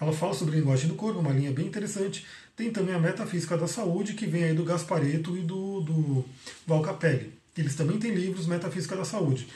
[0.00, 2.26] Ela fala sobre linguagem do corpo, uma linha bem interessante.
[2.56, 6.24] Tem também a metafísica da saúde, que vem aí do Gaspareto e do, do
[6.66, 7.32] Val Capelli.
[7.56, 9.46] Eles também têm livros Metafísica da Saúde.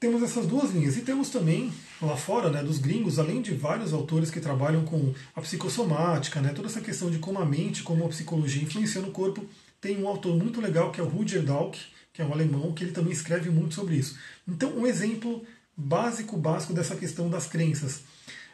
[0.00, 0.96] Temos essas duas linhas.
[0.96, 5.14] E temos também, lá fora, né, dos gringos, além de vários autores que trabalham com
[5.36, 9.10] a psicossomática, né, toda essa questão de como a mente, como a psicologia influencia no
[9.10, 9.44] corpo,
[9.80, 11.78] tem um autor muito legal que é o Rudyard Dalk,
[12.12, 14.18] que é um alemão, que ele também escreve muito sobre isso.
[14.48, 15.44] Então, um exemplo
[15.76, 18.02] básico, básico dessa questão das crenças.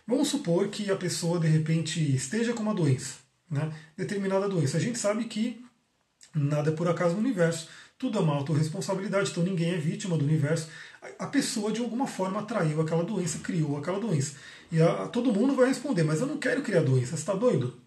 [0.09, 3.17] Vamos supor que a pessoa de repente esteja com uma doença,
[3.51, 3.71] né?
[3.95, 4.79] determinada doença.
[4.79, 5.63] A gente sabe que
[6.35, 7.69] nada é por acaso no universo,
[7.99, 10.71] tudo é uma autorresponsabilidade, então ninguém é vítima do universo.
[11.19, 14.37] A pessoa de alguma forma atraiu aquela doença, criou aquela doença.
[14.73, 17.35] E a, a, todo mundo vai responder, mas eu não quero criar doença, você está
[17.35, 17.79] doido?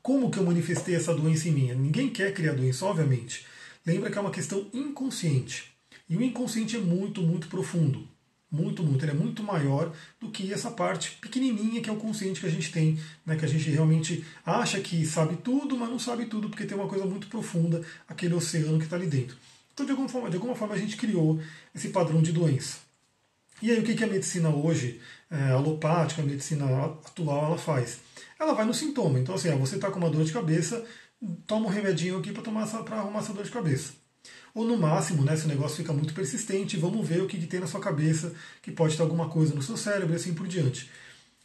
[0.00, 1.74] Como que eu manifestei essa doença em mim?
[1.74, 3.46] Ninguém quer criar doença, obviamente.
[3.84, 5.70] Lembra que é uma questão inconsciente.
[6.08, 8.08] E o inconsciente é muito, muito profundo
[8.50, 9.04] muito, muito.
[9.04, 12.50] Ele é muito maior do que essa parte pequenininha que é o consciente que a
[12.50, 16.48] gente tem, né, que a gente realmente acha que sabe tudo, mas não sabe tudo
[16.48, 19.36] porque tem uma coisa muito profunda, aquele oceano que está ali dentro.
[19.72, 21.40] Então, de alguma, forma, de alguma forma, a gente criou
[21.74, 22.78] esse padrão de doença.
[23.62, 28.00] E aí, o que, que a medicina hoje, é, alopática, a medicina atual, ela faz?
[28.38, 29.18] Ela vai no sintoma.
[29.18, 30.84] Então, assim, ó, você está com uma dor de cabeça,
[31.46, 33.99] toma um remedinho aqui para arrumar essa dor de cabeça.
[34.54, 37.46] Ou no máximo, né, se o negócio fica muito persistente, vamos ver o que, que
[37.46, 40.46] tem na sua cabeça, que pode ter alguma coisa no seu cérebro e assim por
[40.46, 40.90] diante.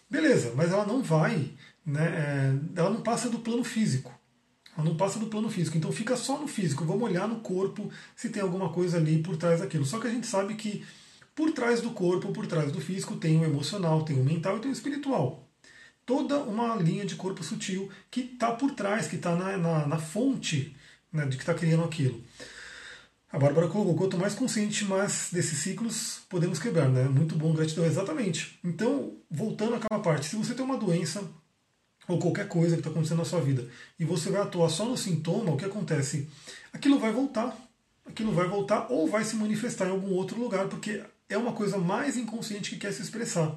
[0.10, 1.52] Beleza, mas ela não vai,
[1.86, 2.06] né,
[2.76, 4.14] é, ela não passa do plano físico.
[4.78, 6.84] Ela não passa do plano físico, então fica só no físico.
[6.84, 9.86] Vamos olhar no corpo se tem alguma coisa ali por trás daquilo.
[9.86, 10.86] Só que a gente sabe que
[11.34, 14.62] por trás do corpo, por trás do físico, tem o emocional, tem o mental e
[14.62, 15.48] tem o espiritual.
[16.06, 19.98] Toda uma linha de corpo sutil que está por trás, que está na, na, na,
[19.98, 20.76] fonte
[21.12, 22.24] né, de que está criando aquilo.
[23.36, 27.04] A Bárbara colocou, quanto mais consciente mais desses ciclos podemos quebrar, né?
[27.04, 28.58] Muito bom, gratidão, exatamente.
[28.64, 31.22] Então, voltando àquela parte, se você tem uma doença
[32.08, 33.68] ou qualquer coisa que está acontecendo na sua vida
[34.00, 36.30] e você vai atuar só no sintoma, o que acontece?
[36.72, 37.54] Aquilo vai voltar,
[38.06, 41.78] aquilo vai voltar ou vai se manifestar em algum outro lugar, porque é uma coisa
[41.78, 43.54] mais inconsciente que quer se expressar.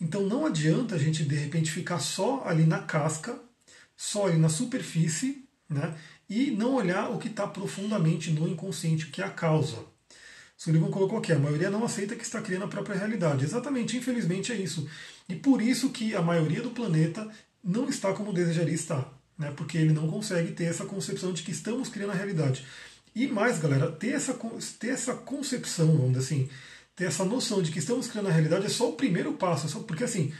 [0.00, 3.38] Então não adianta a gente de repente ficar só ali na casca,
[3.96, 5.94] só ali na superfície, né?
[6.28, 9.78] E não olhar o que está profundamente no inconsciente, o que é a causa.
[10.56, 13.44] Sullivan colocou aqui, a maioria não aceita que está criando a própria realidade.
[13.44, 14.88] Exatamente, infelizmente é isso.
[15.28, 17.28] E por isso que a maioria do planeta
[17.62, 19.52] não está como desejaria estar, né?
[19.54, 22.66] porque ele não consegue ter essa concepção de que estamos criando a realidade.
[23.14, 24.34] E mais, galera, ter essa,
[24.78, 26.48] ter essa concepção, vamos dizer assim,
[26.94, 29.68] ter essa noção de que estamos criando a realidade é só o primeiro passo, é
[29.68, 30.32] só porque assim,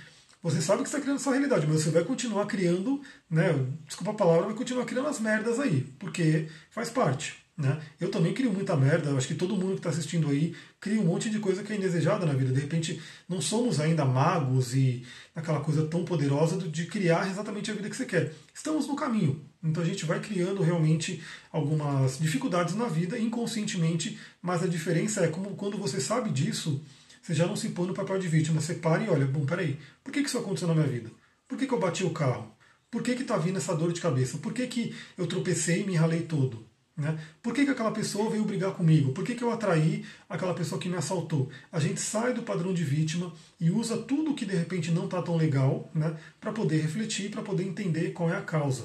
[0.42, 3.52] você sabe que está criando essa realidade, mas você vai continuar criando, né?
[3.86, 7.46] Desculpa a palavra, vai continuar criando as merdas aí, porque faz parte.
[7.56, 7.80] Né?
[7.98, 11.00] Eu também crio muita merda, eu acho que todo mundo que está assistindo aí cria
[11.00, 12.52] um monte de coisa que é indesejada na vida.
[12.52, 17.74] De repente, não somos ainda magos e aquela coisa tão poderosa de criar exatamente a
[17.74, 18.34] vida que você quer.
[18.52, 24.62] Estamos no caminho, então a gente vai criando realmente algumas dificuldades na vida inconscientemente, mas
[24.62, 26.82] a diferença é como quando você sabe disso,
[27.26, 29.76] você já não se põe no papel de vítima, você para e olha, bom, peraí,
[30.04, 31.10] por que, que isso aconteceu na minha vida?
[31.48, 32.52] Por que, que eu bati o carro?
[32.88, 34.38] Por que está vindo essa dor de cabeça?
[34.38, 36.64] Por que, que eu tropecei e me ralei todo?
[36.96, 37.18] Né?
[37.42, 39.10] Por que, que aquela pessoa veio brigar comigo?
[39.10, 41.50] Por que, que eu atraí aquela pessoa que me assaltou?
[41.72, 45.20] A gente sai do padrão de vítima e usa tudo que de repente não está
[45.20, 48.84] tão legal né, para poder refletir, para poder entender qual é a causa.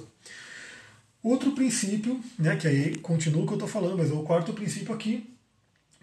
[1.22, 4.52] Outro princípio, né, que aí continua o que eu estou falando, mas é o quarto
[4.52, 5.31] princípio aqui,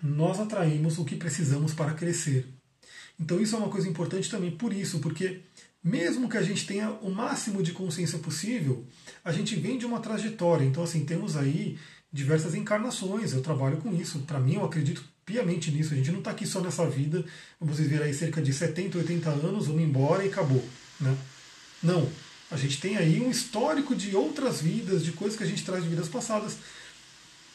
[0.02, 2.46] nós atraímos o que precisamos para crescer.
[3.18, 5.40] Então isso é uma coisa importante também por isso, porque
[5.82, 8.84] mesmo que a gente tenha o máximo de consciência possível,
[9.24, 10.64] a gente vem de uma trajetória.
[10.64, 11.78] Então assim, temos aí
[12.12, 14.20] diversas encarnações, eu trabalho com isso.
[14.20, 15.92] Para mim, eu acredito piamente nisso.
[15.92, 17.24] A gente não está aqui só nessa vida,
[17.60, 20.64] vamos viver aí cerca de 70, 80 anos, vamos embora e acabou.
[21.00, 21.16] Né?
[21.82, 22.08] Não.
[22.50, 25.84] A gente tem aí um histórico de outras vidas, de coisas que a gente traz
[25.84, 26.56] de vidas passadas.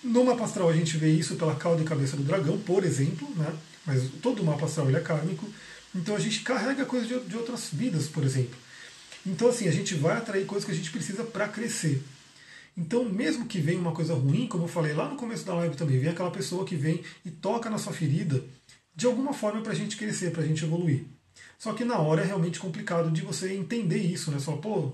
[0.03, 3.27] No mapa astral a gente vê isso pela cauda e cabeça do dragão, por exemplo,
[3.35, 3.53] né?
[3.85, 5.47] mas todo mapa astral ele é kármico,
[5.95, 8.55] então a gente carrega coisas de, de outras vidas, por exemplo.
[9.25, 12.03] Então assim, a gente vai atrair coisas que a gente precisa para crescer.
[12.75, 15.75] Então, mesmo que venha uma coisa ruim, como eu falei lá no começo da live
[15.75, 18.43] também, vem aquela pessoa que vem e toca na sua ferida
[18.95, 21.05] de alguma forma para a gente crescer, para a gente evoluir.
[21.57, 24.39] Só que na hora é realmente complicado de você entender isso, né?
[24.39, 24.91] Só, pô,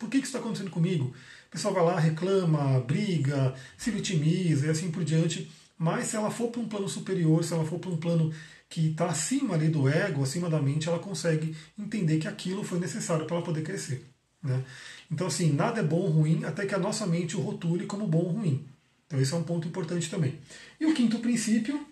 [0.00, 1.14] por que isso está acontecendo comigo?
[1.46, 5.50] O pessoal vai lá, reclama, briga, se vitimiza e assim por diante.
[5.78, 8.32] Mas se ela for para um plano superior, se ela for para um plano
[8.68, 12.78] que está acima ali do ego, acima da mente, ela consegue entender que aquilo foi
[12.78, 14.06] necessário para ela poder crescer.
[14.42, 14.64] Né?
[15.12, 18.06] Então, assim, nada é bom ou ruim até que a nossa mente o rotule como
[18.06, 18.64] bom ou ruim.
[19.06, 20.38] Então, esse é um ponto importante também.
[20.80, 21.86] E o quinto princípio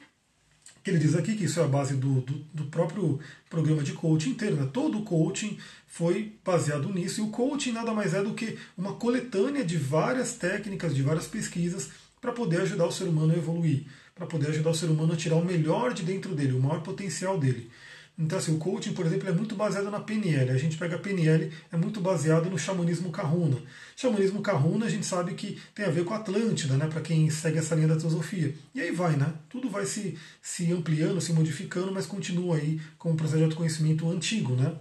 [0.88, 3.20] que ele diz aqui que isso é a base do, do, do próprio
[3.50, 4.56] programa de coaching inteiro.
[4.56, 4.68] Né?
[4.72, 7.20] Todo o coaching foi baseado nisso.
[7.20, 11.26] E o coaching nada mais é do que uma coletânea de várias técnicas, de várias
[11.26, 15.12] pesquisas para poder ajudar o ser humano a evoluir, para poder ajudar o ser humano
[15.12, 17.70] a tirar o melhor de dentro dele, o maior potencial dele.
[18.18, 20.50] Então, assim, o coaching, por exemplo, é muito baseado na PNL.
[20.50, 23.62] A gente pega a PNL, é muito baseado no xamanismo Kahuna.
[23.94, 27.30] Xamanismo Kahuna, a gente sabe que tem a ver com a Atlântida, né, para quem
[27.30, 28.52] segue essa linha da teosofia.
[28.74, 29.32] E aí vai, né?
[29.48, 34.10] Tudo vai se, se ampliando, se modificando, mas continua aí com um processo de autoconhecimento
[34.10, 34.74] antigo, né?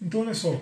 [0.00, 0.60] Então, olha só,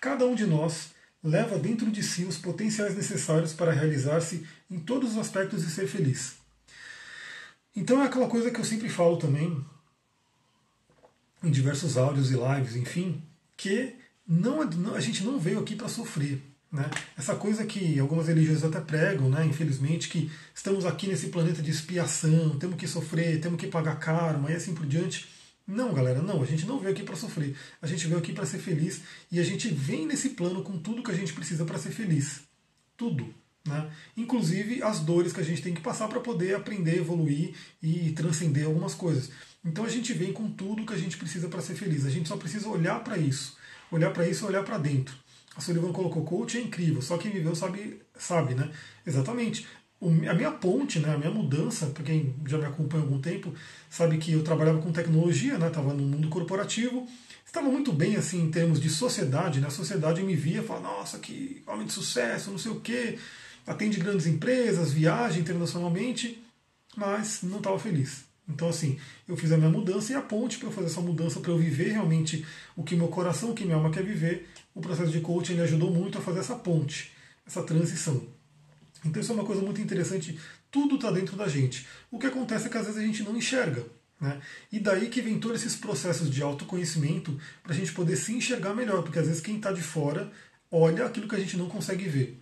[0.00, 0.92] cada um de nós
[1.22, 5.86] leva dentro de si os potenciais necessários para realizar-se em todos os aspectos e ser
[5.86, 6.36] feliz.
[7.76, 9.62] Então é aquela coisa que eu sempre falo também,
[11.42, 13.22] em diversos áudios e lives, enfim,
[13.56, 13.94] que
[14.26, 14.60] não,
[14.94, 16.40] a gente não veio aqui para sofrer.
[16.72, 16.88] Né?
[17.18, 19.44] Essa coisa que algumas religiões até pregam, né?
[19.44, 24.50] infelizmente, que estamos aqui nesse planeta de expiação, temos que sofrer, temos que pagar karma
[24.50, 25.28] e assim por diante.
[25.66, 28.46] Não, galera, não, a gente não veio aqui para sofrer, a gente veio aqui para
[28.46, 31.78] ser feliz e a gente vem nesse plano com tudo que a gente precisa para
[31.78, 32.42] ser feliz.
[32.96, 33.32] Tudo.
[33.66, 33.90] Né?
[34.16, 38.66] Inclusive as dores que a gente tem que passar para poder aprender, evoluir e transcender
[38.66, 39.30] algumas coisas.
[39.64, 42.06] Então a gente vem com tudo que a gente precisa para ser feliz.
[42.06, 43.56] A gente só precisa olhar para isso.
[43.90, 45.14] Olhar para isso e olhar para dentro.
[45.56, 48.70] A Sullivan colocou, coach é incrível, só quem viveu sabe, sabe, né?
[49.06, 49.66] Exatamente.
[50.00, 53.52] a minha ponte, né, a minha mudança, para quem já me acompanha há algum tempo,
[53.90, 57.06] sabe que eu trabalhava com tecnologia, né, estava no mundo corporativo,
[57.44, 60.86] estava muito bem assim em termos de sociedade, né, a sociedade me via e falava,
[60.88, 63.18] nossa, que homem de sucesso, não sei o quê,
[63.66, 66.42] atende grandes empresas, viaja internacionalmente,
[66.96, 68.29] mas não estava feliz.
[68.52, 71.40] Então, assim, eu fiz a minha mudança e a ponte para eu fazer essa mudança,
[71.40, 72.44] para eu viver realmente
[72.76, 75.62] o que meu coração, o que minha alma quer viver, o processo de coaching ele
[75.62, 77.12] ajudou muito a fazer essa ponte,
[77.46, 78.26] essa transição.
[79.04, 80.38] Então isso é uma coisa muito interessante,
[80.70, 81.86] tudo está dentro da gente.
[82.10, 83.84] O que acontece é que às vezes a gente não enxerga.
[84.20, 84.38] Né?
[84.70, 88.74] E daí que vem todos esses processos de autoconhecimento para a gente poder se enxergar
[88.74, 90.30] melhor, porque às vezes quem está de fora
[90.70, 92.38] olha aquilo que a gente não consegue ver.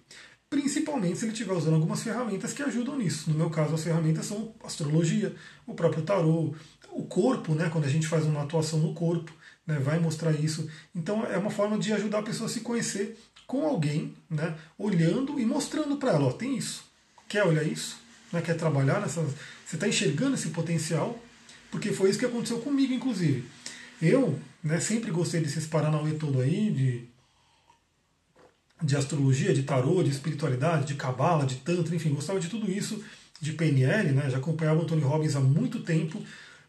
[0.50, 3.30] Principalmente se ele estiver usando algumas ferramentas que ajudam nisso.
[3.30, 5.34] No meu caso, as ferramentas são astrologia,
[5.66, 6.54] o próprio tarô,
[6.90, 7.68] o corpo, né?
[7.70, 9.32] quando a gente faz uma atuação no corpo,
[9.66, 9.78] né?
[9.78, 10.68] vai mostrar isso.
[10.94, 14.56] Então é uma forma de ajudar a pessoa a se conhecer com alguém, né?
[14.78, 16.84] olhando e mostrando para ela: ó, tem isso.
[17.28, 17.98] Quer olhar isso?
[18.32, 18.40] Né?
[18.40, 19.22] Quer trabalhar nessa.
[19.66, 21.20] Você está enxergando esse potencial?
[21.70, 23.44] porque foi isso que aconteceu comigo, inclusive.
[24.00, 27.08] Eu né, sempre gostei desses paranauê todo aí, de,
[28.82, 33.02] de astrologia, de tarô, de espiritualidade, de cabala, de tantra, enfim, gostava de tudo isso,
[33.40, 36.22] de PNL, né, já acompanhava o Tony Robbins há muito tempo,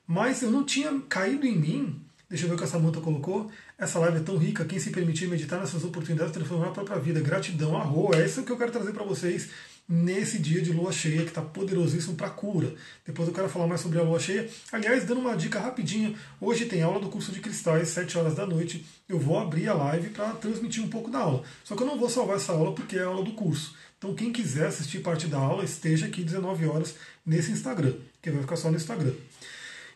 [0.08, 3.52] mas eu não tinha caído em mim, deixa eu ver o que essa Samanta colocou,
[3.78, 7.20] essa live é tão rica, quem se permitir meditar nessas oportunidades transformar a própria vida,
[7.22, 9.50] gratidão, arroa, é isso que eu quero trazer para vocês,
[9.90, 12.76] nesse dia de lua cheia, que está poderosíssimo para cura.
[13.04, 14.48] Depois eu quero falar mais sobre a lua cheia.
[14.72, 18.46] Aliás, dando uma dica rapidinha, hoje tem aula do curso de cristais, 7 horas da
[18.46, 18.86] noite.
[19.08, 21.44] Eu vou abrir a live para transmitir um pouco da aula.
[21.64, 23.76] Só que eu não vou salvar essa aula porque é a aula do curso.
[23.98, 28.42] Então, quem quiser assistir parte da aula, esteja aqui 19 horas nesse Instagram, que vai
[28.42, 29.14] ficar só no Instagram.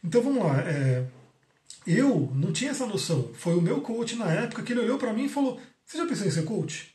[0.03, 0.59] Então vamos lá.
[0.61, 1.05] É...
[1.87, 3.31] Eu não tinha essa noção.
[3.33, 6.05] Foi o meu coach na época que ele olhou para mim e falou: Você já
[6.05, 6.93] pensou em ser coach?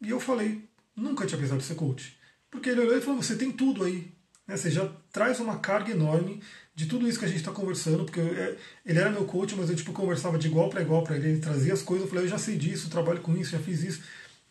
[0.00, 0.62] E eu falei:
[0.96, 2.17] Nunca tinha pensado em ser coach.
[2.50, 4.10] Porque ele olhou e falou: você tem tudo aí.
[4.46, 4.56] Né?
[4.56, 6.40] Você já traz uma carga enorme
[6.74, 8.56] de tudo isso que a gente está conversando, porque eu, é,
[8.86, 11.40] ele era meu coach, mas eu tipo, conversava de igual para igual para ele, ele
[11.40, 14.02] trazia as coisas, eu falei, eu já sei disso, trabalho com isso, já fiz isso.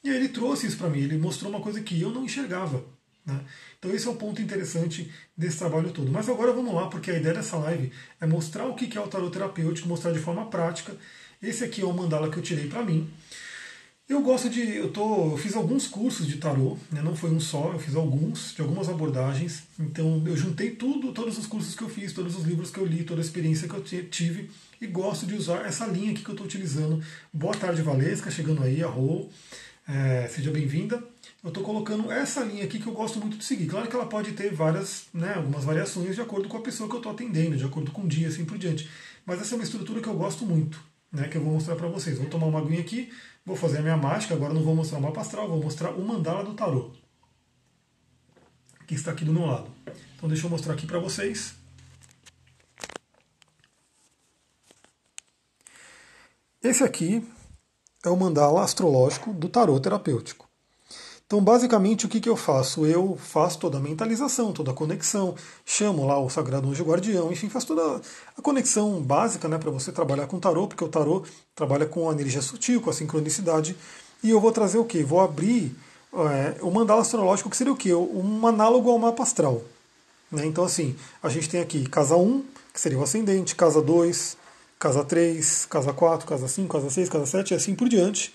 [0.04, 2.84] E aí ele trouxe isso para mim, ele mostrou uma coisa que eu não enxergava.
[3.26, 3.40] Né?
[3.80, 6.12] Então esse é o um ponto interessante desse trabalho todo.
[6.12, 9.08] Mas agora vamos lá, porque a ideia dessa live é mostrar o que é o
[9.08, 10.96] tarot terapêutico, mostrar de forma prática.
[11.42, 13.10] Esse aqui é o mandala que eu tirei para mim.
[14.10, 14.62] Eu gosto de.
[14.78, 17.94] Eu, tô, eu fiz alguns cursos de tarô, né, não foi um só, eu fiz
[17.94, 19.64] alguns, de algumas abordagens.
[19.78, 22.86] Então eu juntei tudo, todos os cursos que eu fiz, todos os livros que eu
[22.86, 26.30] li, toda a experiência que eu tive e gosto de usar essa linha aqui que
[26.30, 27.04] eu estou utilizando.
[27.34, 29.28] Boa tarde, Valesca, chegando aí, a Rô.
[29.86, 31.04] É, seja bem-vinda.
[31.44, 33.68] Eu estou colocando essa linha aqui que eu gosto muito de seguir.
[33.68, 36.96] Claro que ela pode ter várias, né, algumas variações de acordo com a pessoa que
[36.96, 38.90] eu estou atendendo, de acordo com o dia, assim por diante.
[39.26, 41.88] Mas essa é uma estrutura que eu gosto muito, né, que eu vou mostrar para
[41.88, 42.18] vocês.
[42.18, 43.12] Vou tomar uma aguinha aqui
[43.48, 46.06] Vou fazer a minha mágica, agora não vou mostrar o mapa astral, vou mostrar o
[46.06, 46.92] mandala do tarô,
[48.86, 49.72] que está aqui do meu lado.
[50.18, 51.56] Então deixa eu mostrar aqui para vocês.
[56.62, 57.26] Esse aqui
[58.04, 60.47] é o mandala astrológico do tarô terapêutico.
[61.28, 62.86] Então, basicamente, o que, que eu faço?
[62.86, 65.36] Eu faço toda a mentalização, toda a conexão,
[65.66, 68.02] chamo lá o Sagrado Anjo Guardião, enfim, faço toda
[68.38, 72.14] a conexão básica né, para você trabalhar com tarô, porque o tarô trabalha com a
[72.14, 73.76] energia sutil, com a sincronicidade.
[74.24, 75.04] E eu vou trazer o quê?
[75.04, 75.76] Vou abrir
[76.14, 77.94] é, o mandala astrológico, que seria o quê?
[77.94, 79.62] Um análogo ao mapa astral.
[80.32, 80.46] Né?
[80.46, 82.42] Então, assim, a gente tem aqui casa 1,
[82.74, 84.38] que seria o ascendente, casa 2,
[84.80, 88.34] casa 3, casa 4, casa 5, casa 6, casa 7 e assim por diante.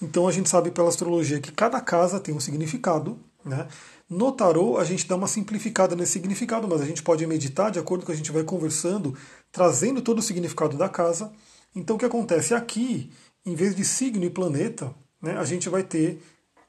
[0.00, 3.18] Então a gente sabe pela astrologia que cada casa tem um significado.
[3.44, 3.66] Né?
[4.08, 7.78] No tarô a gente dá uma simplificada nesse significado, mas a gente pode meditar de
[7.78, 9.16] acordo com que a gente vai conversando,
[9.52, 11.32] trazendo todo o significado da casa.
[11.74, 12.54] Então o que acontece?
[12.54, 13.10] Aqui,
[13.44, 16.20] em vez de signo e planeta, né, a gente vai ter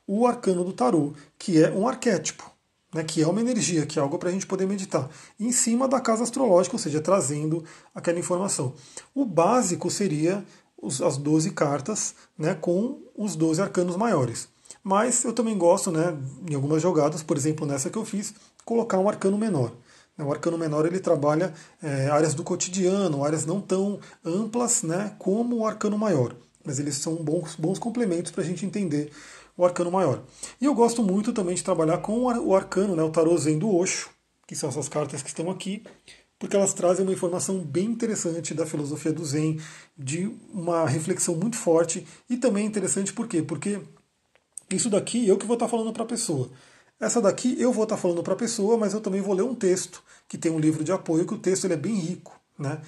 [0.06, 2.52] o arcano do tarô, que é um arquétipo,
[2.94, 5.88] né, que é uma energia, que é algo para a gente poder meditar, em cima
[5.88, 7.64] da casa astrológica, ou seja, trazendo
[7.96, 8.74] aquela informação.
[9.16, 10.44] O básico seria
[10.82, 14.48] as 12 cartas né, com os 12 arcanos maiores.
[14.84, 16.18] Mas eu também gosto, né,
[16.50, 18.34] em algumas jogadas, por exemplo nessa que eu fiz,
[18.66, 19.72] colocar um arcano menor.
[20.18, 25.58] O arcano menor ele trabalha é, áreas do cotidiano, áreas não tão amplas né, como
[25.58, 26.36] o arcano maior.
[26.64, 29.12] Mas eles são bons, bons complementos para a gente entender
[29.58, 30.22] o arcano maior.
[30.60, 33.76] E eu gosto muito também de trabalhar com o arcano, né, o tarô Zen do
[33.76, 34.10] Osho,
[34.48, 35.84] que são essas cartas que estão aqui,
[36.42, 39.62] porque elas trazem uma informação bem interessante da filosofia do Zen,
[39.96, 43.44] de uma reflexão muito forte e também interessante por quê?
[43.44, 43.80] Porque
[44.72, 46.50] isso daqui eu que vou estar falando para a pessoa.
[47.00, 49.54] Essa daqui eu vou estar falando para a pessoa, mas eu também vou ler um
[49.54, 52.82] texto que tem um livro de apoio que o texto ele é bem rico, né?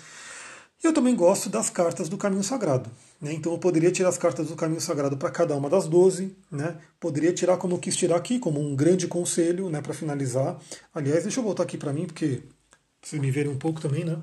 [0.82, 2.90] Eu também gosto das cartas do Caminho Sagrado.
[3.22, 3.34] Né?
[3.34, 6.36] Então eu poderia tirar as cartas do Caminho Sagrado para cada uma das 12.
[6.52, 6.76] Né?
[7.00, 10.60] Poderia tirar como eu quis tirar aqui, como um grande conselho né, para finalizar.
[10.94, 12.44] Aliás, deixa eu voltar aqui para mim, porque
[13.04, 14.18] vocês me verem um pouco também, né?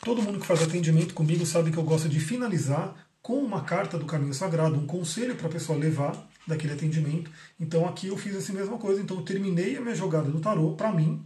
[0.00, 3.96] Todo mundo que faz atendimento comigo sabe que eu gosto de finalizar com uma carta
[3.96, 7.30] do caminho sagrado, um conselho para a pessoa levar daquele atendimento.
[7.58, 9.00] Então aqui eu fiz essa mesma coisa.
[9.00, 11.24] Então eu terminei a minha jogada do tarô para mim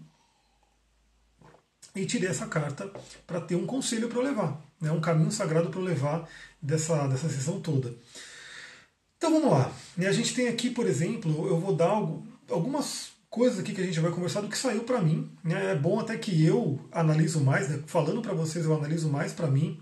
[1.94, 2.90] e tirei essa carta
[3.26, 4.92] para ter um conselho para eu levar, né?
[4.92, 6.28] um caminho sagrado para eu levar
[6.60, 7.94] dessa, dessa sessão toda.
[9.16, 9.72] Então vamos lá.
[9.98, 13.84] A gente tem aqui, por exemplo, eu vou dar algo, algumas coisas aqui que a
[13.84, 15.30] gente vai conversar do que saiu para mim.
[15.42, 15.72] Né?
[15.72, 17.82] É bom até que eu analiso mais, né?
[17.86, 19.80] falando para vocês, eu analiso mais para mim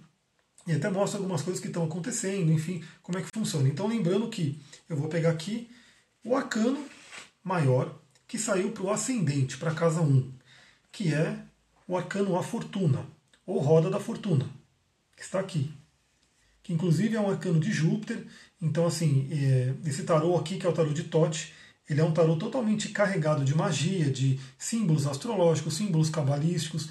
[0.66, 3.68] e até mostro algumas coisas que estão acontecendo, enfim, como é que funciona.
[3.68, 5.68] Então, lembrando que eu vou pegar aqui
[6.24, 6.82] o arcano
[7.42, 7.94] maior
[8.26, 10.32] que saiu para o ascendente, para casa 1,
[10.90, 11.38] que é
[11.86, 13.06] o arcano A Fortuna,
[13.46, 14.48] ou Roda da Fortuna,
[15.14, 15.70] que está aqui.
[16.62, 18.26] Que inclusive é um arcano de Júpiter.
[18.60, 21.52] Então, assim, é, esse tarô aqui, que é o tarô de Tote,
[21.88, 26.88] ele é um tarô totalmente carregado de magia, de símbolos astrológicos, símbolos cabalísticos.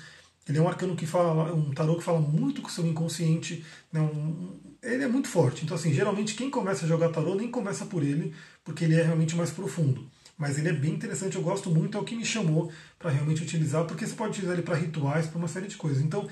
[0.47, 3.65] Ele é um arcano que fala, um tarô que fala muito com o seu inconsciente.
[3.91, 5.63] Né, um, ele é muito forte.
[5.63, 9.03] Então, assim, geralmente quem começa a jogar tarô nem começa por ele, porque ele é
[9.03, 10.08] realmente mais profundo.
[10.38, 13.43] Mas ele é bem interessante, eu gosto muito, é o que me chamou para realmente
[13.43, 16.03] utilizar, porque você pode utilizar ele para rituais, para uma série de coisas.
[16.03, 16.27] Então,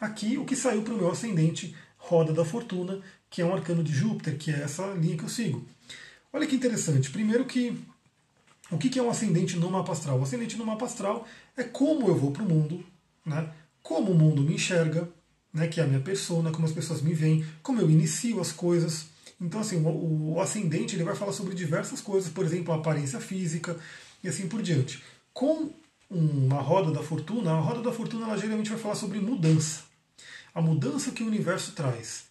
[0.00, 3.84] aqui o que saiu para o meu ascendente, Roda da Fortuna, que é um arcano
[3.84, 5.64] de Júpiter, que é essa linha que eu sigo.
[6.32, 7.10] Olha que interessante.
[7.10, 7.78] Primeiro que
[8.72, 10.18] o que é um ascendente no mapa astral?
[10.18, 12.82] O ascendente no mapa astral é como eu vou para o mundo,
[13.24, 13.50] né?
[13.82, 15.08] como o mundo me enxerga,
[15.52, 15.68] né?
[15.68, 19.06] que é a minha persona, como as pessoas me veem, como eu inicio as coisas.
[19.38, 23.76] Então, assim, o, ascendente ele vai falar sobre diversas coisas, por exemplo, a aparência física
[24.24, 25.02] e assim por diante.
[25.34, 25.70] Com
[26.08, 29.82] uma roda da fortuna, a roda da fortuna ela geralmente vai falar sobre mudança.
[30.54, 32.26] A mudança que o universo traz.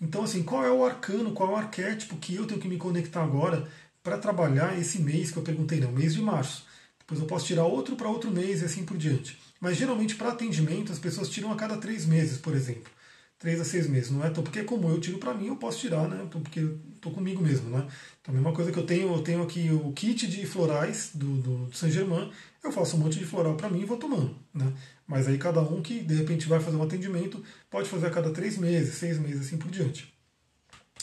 [0.00, 2.76] Então, assim, qual é o arcano, qual é o arquétipo que eu tenho que me
[2.76, 3.66] conectar agora
[4.06, 6.64] para trabalhar esse mês que eu perguntei, não, mês de março.
[7.00, 9.36] Depois eu posso tirar outro para outro mês e assim por diante.
[9.60, 12.88] Mas geralmente para atendimento as pessoas tiram a cada três meses, por exemplo.
[13.36, 14.28] Três a seis meses, não é?
[14.28, 16.24] Então, porque como eu tiro para mim, eu posso tirar, né?
[16.30, 17.88] Porque eu tô comigo mesmo, né?
[18.22, 21.36] Então, a mesma coisa que eu tenho, eu tenho aqui o kit de florais do,
[21.38, 22.30] do, do Saint Germain,
[22.62, 24.72] eu faço um monte de floral para mim e vou tomando, né?
[25.04, 28.30] Mas aí cada um que de repente vai fazer um atendimento pode fazer a cada
[28.30, 30.14] três meses, seis meses, assim por diante.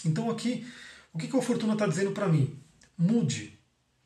[0.05, 0.65] Então aqui,
[1.13, 2.62] o que, que a Fortuna está dizendo para mim?
[2.97, 3.57] Mude.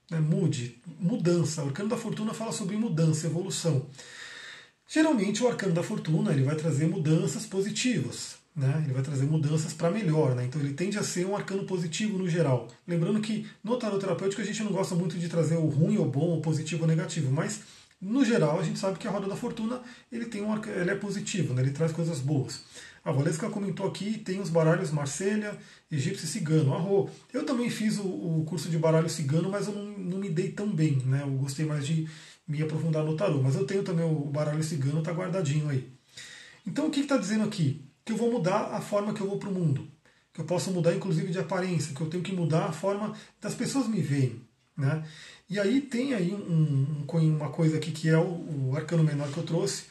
[0.10, 0.20] Né?
[0.20, 1.64] Mude, mudança.
[1.64, 3.86] O arcano da fortuna fala sobre mudança, evolução.
[4.88, 8.38] Geralmente o arcano da fortuna ele vai trazer mudanças positivas.
[8.56, 8.82] Né?
[8.86, 10.44] Ele vai trazer mudanças para melhor, né?
[10.44, 12.68] então ele tende a ser um arcano positivo no geral.
[12.88, 16.10] Lembrando que no tarot terapêutico a gente não gosta muito de trazer o ruim ou
[16.10, 17.60] bom, ou positivo ou negativo, mas
[18.02, 19.80] no geral a gente sabe que a roda da fortuna
[20.12, 21.62] ele tem um ele é positivo, né?
[21.62, 22.64] ele traz coisas boas.
[23.08, 25.58] A Valesca comentou aqui, tem os baralhos Marselha,
[25.90, 26.74] Egípcio e Cigano.
[26.74, 27.10] Arro.
[27.32, 30.52] Eu também fiz o, o, curso de baralho cigano, mas eu não, não, me dei
[30.52, 31.22] tão bem, né?
[31.24, 32.06] Eu gostei mais de
[32.46, 33.42] me aprofundar no tarô.
[33.42, 35.90] Mas eu tenho também o baralho cigano, tá guardadinho aí.
[36.68, 37.82] Então o que está dizendo aqui?
[38.04, 39.88] Que eu vou mudar a forma que eu vou para o mundo.
[40.34, 43.56] Que eu posso mudar inclusive de aparência, que eu tenho que mudar a forma das
[43.56, 44.42] pessoas me veem.
[44.76, 45.02] Né?
[45.50, 49.32] E aí tem aí um, um, uma coisa aqui que é o, o arcano menor
[49.32, 49.86] que eu trouxe,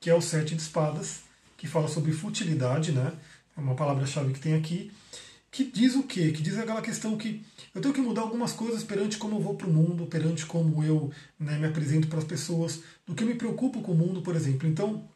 [0.00, 1.30] que é o sete de espadas
[1.62, 3.12] que fala sobre futilidade, né?
[3.56, 4.90] É uma palavra-chave que tem aqui,
[5.48, 6.32] que diz o quê?
[6.32, 7.40] Que diz aquela questão que
[7.72, 10.82] eu tenho que mudar algumas coisas perante como eu vou para o mundo, perante como
[10.82, 14.22] eu né, me apresento para as pessoas, do que eu me preocupo com o mundo,
[14.22, 14.68] por exemplo.
[14.68, 15.08] Então,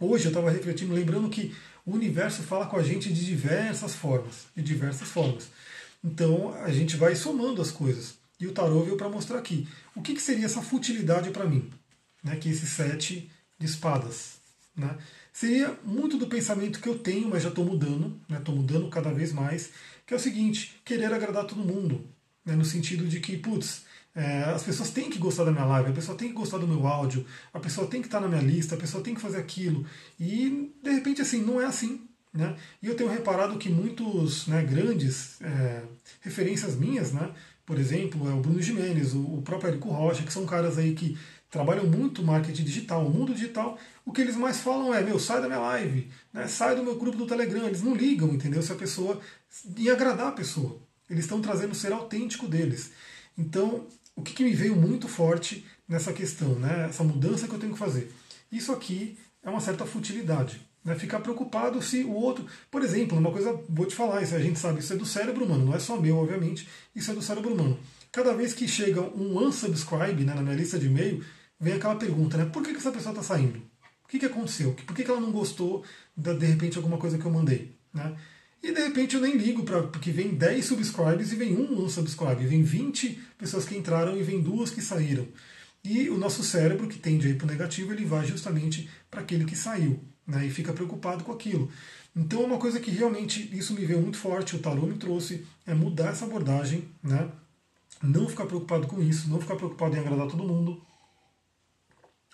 [0.00, 1.54] hoje eu estava refletindo, lembrando que
[1.86, 5.48] o universo fala com a gente de diversas formas, de diversas formas.
[6.02, 8.14] Então, a gente vai somando as coisas.
[8.40, 9.68] E o tarô veio para mostrar aqui.
[9.94, 11.70] O que, que seria essa futilidade para mim?
[12.24, 14.38] Né, que esse sete de espadas.
[14.74, 14.96] Né?
[15.38, 19.12] Seria muito do pensamento que eu tenho, mas já estou mudando, estou né, mudando cada
[19.12, 19.70] vez mais,
[20.04, 22.04] que é o seguinte, querer agradar todo mundo,
[22.44, 23.84] né, no sentido de que, putz,
[24.16, 26.66] é, as pessoas têm que gostar da minha live, a pessoa tem que gostar do
[26.66, 27.24] meu áudio,
[27.54, 29.86] a pessoa tem que estar na minha lista, a pessoa tem que fazer aquilo,
[30.18, 32.00] e de repente assim, não é assim.
[32.34, 32.56] Né?
[32.82, 35.84] E eu tenho reparado que muitos né, grandes é,
[36.20, 37.30] referências minhas, né,
[37.64, 40.94] por exemplo, é o Bruno Jimenez, o, o próprio Érico Rocha, que são caras aí
[40.94, 41.16] que
[41.50, 45.40] trabalham muito marketing digital, o mundo digital, o que eles mais falam é, meu, sai
[45.40, 46.46] da minha live, né?
[46.46, 47.66] sai do meu grupo do Telegram.
[47.66, 48.62] Eles não ligam, entendeu?
[48.62, 49.20] Se a pessoa.
[49.76, 50.78] e agradar a pessoa.
[51.08, 52.92] Eles estão trazendo o ser autêntico deles.
[53.36, 56.86] Então, o que, que me veio muito forte nessa questão, né?
[56.88, 58.12] essa mudança que eu tenho que fazer?
[58.52, 60.60] Isso aqui é uma certa futilidade.
[60.84, 60.94] Né?
[60.94, 62.46] Ficar preocupado se o outro.
[62.70, 65.44] Por exemplo, uma coisa, vou te falar, isso a gente sabe, isso é do cérebro
[65.44, 67.78] humano, não é só meu, obviamente, isso é do cérebro humano.
[68.10, 71.22] Cada vez que chega um unsubscribe né, na minha lista de e-mail,
[71.60, 72.46] vem aquela pergunta, né?
[72.46, 73.58] Por que, que essa pessoa está saindo?
[74.04, 74.72] O que, que aconteceu?
[74.86, 75.84] Por que, que ela não gostou
[76.16, 77.76] de, de repente alguma coisa que eu mandei?
[77.92, 78.16] Né?
[78.62, 82.46] E de repente eu nem ligo para porque vem 10 subscribes e vem um unsubscribe,
[82.46, 85.28] vem 20 pessoas que entraram e vem duas que saíram.
[85.84, 89.20] E o nosso cérebro, que tende a ir para o negativo, ele vai justamente para
[89.20, 90.46] aquele que saiu né?
[90.46, 91.70] e fica preocupado com aquilo.
[92.16, 95.72] Então, uma coisa que realmente isso me veio muito forte, o tarô me trouxe, é
[95.72, 97.30] mudar essa abordagem, né?
[98.02, 100.80] Não ficar preocupado com isso, não ficar preocupado em agradar todo mundo,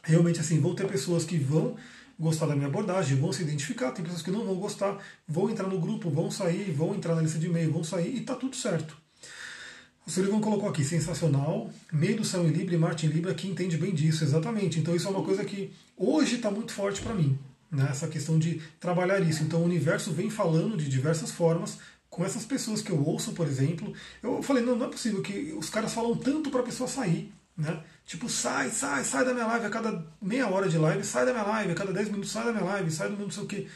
[0.03, 1.77] realmente assim, vão ter pessoas que vão
[2.19, 5.67] gostar da minha abordagem, vão se identificar, tem pessoas que não vão gostar, vão entrar
[5.67, 8.55] no grupo, vão sair, vão entrar na lista de e-mail, vão sair e tá tudo
[8.55, 8.97] certo.
[10.07, 13.95] O Sullivan colocou aqui, sensacional, meio do em Libra e em Libra, que entende bem
[13.95, 14.79] disso, exatamente.
[14.79, 17.39] Então isso é uma coisa que hoje está muito forte para mim,
[17.73, 17.89] né?
[17.91, 19.43] essa questão de trabalhar isso.
[19.43, 21.79] Então o universo vem falando de diversas formas
[22.15, 23.93] com essas pessoas que eu ouço, por exemplo.
[24.23, 27.35] Eu falei, não, não é possível que os caras falam tanto para a pessoa sair,
[27.57, 27.83] né?
[28.07, 31.33] Tipo, sai, sai, sai da minha live a cada meia hora de live, sai da
[31.33, 33.43] minha live, a cada 10 minutos sai da minha live, sai do meu não sei
[33.43, 33.67] o quê.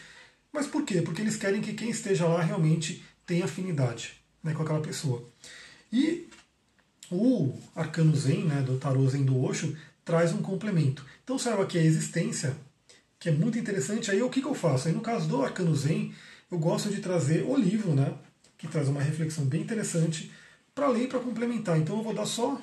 [0.52, 1.02] Mas por quê?
[1.02, 5.28] Porque eles querem que quem esteja lá realmente tenha afinidade né, com aquela pessoa.
[5.92, 6.28] E
[7.10, 11.04] o Arcano Zen, né, do Tarô Zen do Osho, traz um complemento.
[11.24, 12.56] Então observa aqui a existência,
[13.18, 14.12] que é muito interessante.
[14.12, 14.86] Aí o que, que eu faço?
[14.86, 16.14] Aí no caso do Arcano Zen,
[16.52, 18.14] eu gosto de trazer o livro, né,
[18.58, 20.30] que traz uma reflexão bem interessante
[20.74, 21.78] para ler e para complementar.
[21.78, 22.60] Então eu vou dar só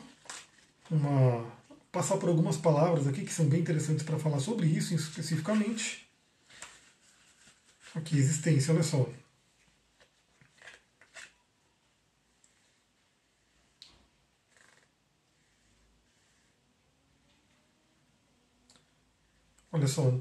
[0.91, 1.45] uma
[1.91, 6.05] passar por algumas palavras aqui que são bem interessantes para falar sobre isso especificamente.
[7.95, 9.09] Aqui, existência, olha só.
[19.71, 20.19] Olha só,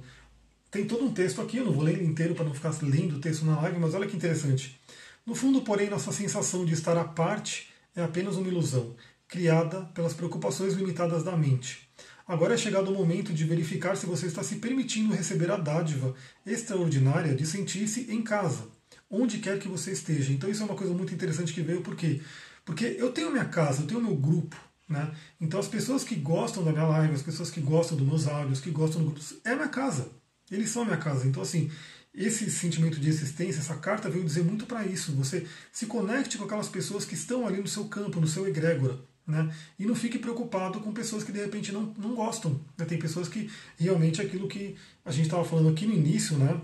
[0.70, 3.20] tem todo um texto aqui, eu não vou ler inteiro para não ficar lendo o
[3.20, 4.80] texto na live, mas olha que interessante.
[5.26, 8.94] No fundo, porém, nossa sensação de estar à parte é apenas uma ilusão,
[9.26, 11.88] criada pelas preocupações limitadas da mente.
[12.26, 16.14] Agora é chegado o momento de verificar se você está se permitindo receber a dádiva
[16.44, 18.68] extraordinária de sentir-se em casa,
[19.10, 20.30] onde quer que você esteja.
[20.30, 22.20] Então isso é uma coisa muito interessante que veio, por quê?
[22.62, 24.56] Porque eu tenho minha casa, eu tenho meu grupo,
[24.86, 25.10] né?
[25.40, 28.60] Então as pessoas que gostam da minha live, as pessoas que gostam dos meus áudios,
[28.60, 30.10] que gostam do grupo, é minha casa.
[30.50, 31.26] Eles são minha casa.
[31.26, 31.70] Então assim,
[32.14, 35.12] esse sentimento de existência, essa carta veio dizer muito para isso.
[35.12, 38.98] Você se conecte com aquelas pessoas que estão ali no seu campo, no seu egrégora.
[39.26, 39.52] Né?
[39.78, 42.60] E não fique preocupado com pessoas que de repente não, não gostam.
[42.78, 42.84] Né?
[42.84, 46.60] Tem pessoas que realmente aquilo que a gente estava falando aqui no início, né?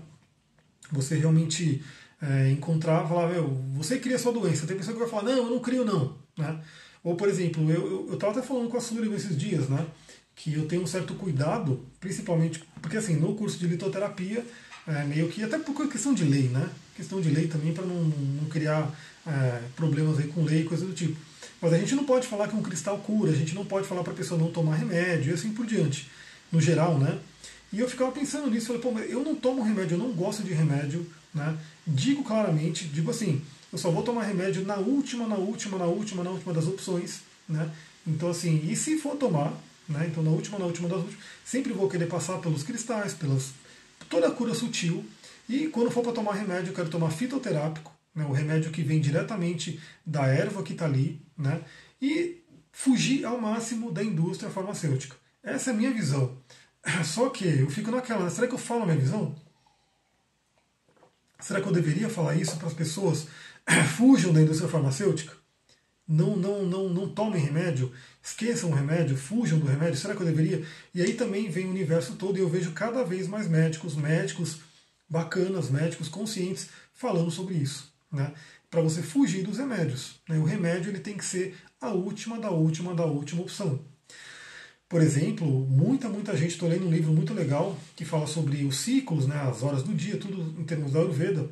[0.91, 1.83] Você realmente
[2.21, 3.31] é, encontrar, falar,
[3.73, 4.67] você cria sua doença.
[4.67, 6.17] Tem pessoa que vai falar, não, eu não crio não.
[6.37, 6.61] Né?
[7.03, 9.85] Ou, por exemplo, eu estava até falando com a Sullivan esses dias, né?
[10.35, 14.45] Que eu tenho um certo cuidado, principalmente, porque assim, no curso de litoterapia,
[14.87, 16.69] é, meio que, até por questão de lei, né?
[16.95, 18.89] Questão de lei também para não, não, criar
[19.25, 21.17] é, problemas aí com lei e coisa do tipo.
[21.61, 24.03] Mas a gente não pode falar que um cristal cura, a gente não pode falar
[24.03, 26.09] para a pessoa não tomar remédio e assim por diante,
[26.51, 27.19] no geral, né?
[27.71, 30.53] E eu ficava pensando nisso, falei, pô, eu não tomo remédio, eu não gosto de
[30.53, 31.57] remédio, né?
[31.87, 36.23] Digo claramente, digo assim, eu só vou tomar remédio na última, na última, na última,
[36.23, 37.71] na última das opções, né?
[38.05, 39.53] Então assim, e se for tomar,
[39.87, 40.07] né?
[40.09, 43.51] Então na última, na última das últimas, sempre vou querer passar pelos cristais, pelas
[44.11, 45.03] toda a cura sutil.
[45.49, 48.25] E quando for para tomar remédio, eu quero tomar fitoterápico, né?
[48.25, 51.63] O remédio que vem diretamente da erva que está ali, né?
[51.99, 55.15] E fugir ao máximo da indústria farmacêutica.
[55.41, 56.37] Essa é a minha visão.
[57.03, 59.33] Só que eu fico naquela, será que eu falo a minha visão?
[61.39, 63.27] Será que eu deveria falar isso para as pessoas?
[63.97, 65.33] fujam da indústria farmacêutica,
[66.07, 67.91] não, não, não, não tomem remédio,
[68.21, 70.65] esqueçam o remédio, fujam do remédio, será que eu deveria?
[70.93, 74.59] E aí também vem o universo todo e eu vejo cada vez mais médicos, médicos
[75.09, 78.33] bacanas, médicos conscientes falando sobre isso, né?
[78.69, 80.15] Para você fugir dos remédios.
[80.29, 80.37] Né?
[80.37, 83.79] O remédio ele tem que ser a última da última da última opção.
[84.87, 88.77] Por exemplo, muita, muita gente, estou lendo um livro muito legal que fala sobre os
[88.77, 91.49] ciclos, né, as horas do dia, tudo em termos da Ayurveda.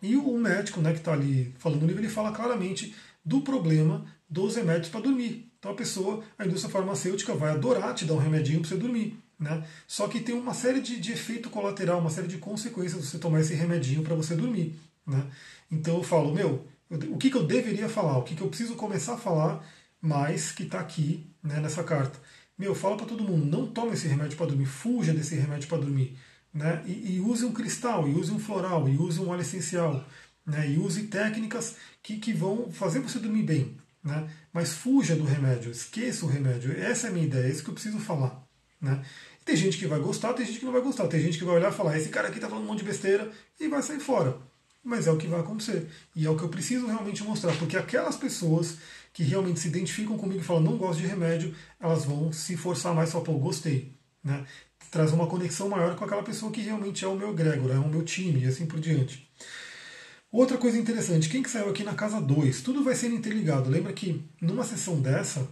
[0.00, 2.94] E o médico né, que está ali falando no livro, ele fala claramente
[3.24, 5.52] do problema dos remédios para dormir.
[5.58, 9.18] Então a pessoa, a indústria farmacêutica vai adorar te dar um remedinho para você dormir.
[9.38, 9.64] Né?
[9.86, 13.40] Só que tem uma série de, de efeito colateral, uma série de consequências você tomar
[13.40, 14.78] esse remedinho para você dormir.
[15.06, 15.24] Né?
[15.70, 16.66] Então eu falo, meu,
[17.10, 18.18] o que, que eu deveria falar?
[18.18, 19.64] O que, que eu preciso começar a falar
[20.00, 22.18] mais que está aqui né, nessa carta?
[22.58, 25.78] Meu, fala para todo mundo, não tome esse remédio para dormir, fuja desse remédio para
[25.78, 26.16] dormir.
[26.52, 26.82] Né?
[26.86, 30.04] E, e, use um cristal, e use um floral, e use um óleo essencial,
[30.46, 30.70] né?
[30.70, 33.76] e use técnicas que, que vão fazer você dormir bem.
[34.02, 34.28] Né?
[34.52, 36.72] Mas fuja do remédio, esqueça o remédio.
[36.72, 38.42] Essa é a minha ideia, é isso que eu preciso falar.
[38.80, 39.00] Né?
[39.44, 41.56] tem gente que vai gostar, tem gente que não vai gostar, tem gente que vai
[41.56, 44.00] olhar e falar: esse cara aqui está falando um monte de besteira e vai sair
[44.00, 44.36] fora.
[44.84, 45.88] Mas é o que vai acontecer.
[46.16, 48.78] E é o que eu preciso realmente mostrar, porque aquelas pessoas
[49.12, 52.92] que realmente se identificam comigo e falam não gosto de remédio, elas vão se forçar
[52.92, 53.94] mais para pô, gostei.
[54.24, 54.44] Né?
[54.92, 57.88] traz uma conexão maior com aquela pessoa que realmente é o meu egrégor, é o
[57.88, 59.26] meu time e assim por diante.
[60.32, 62.62] Outra coisa interessante, quem que saiu aqui na casa 2?
[62.62, 63.68] Tudo vai sendo interligado.
[63.68, 65.46] Lembra que numa sessão dessa,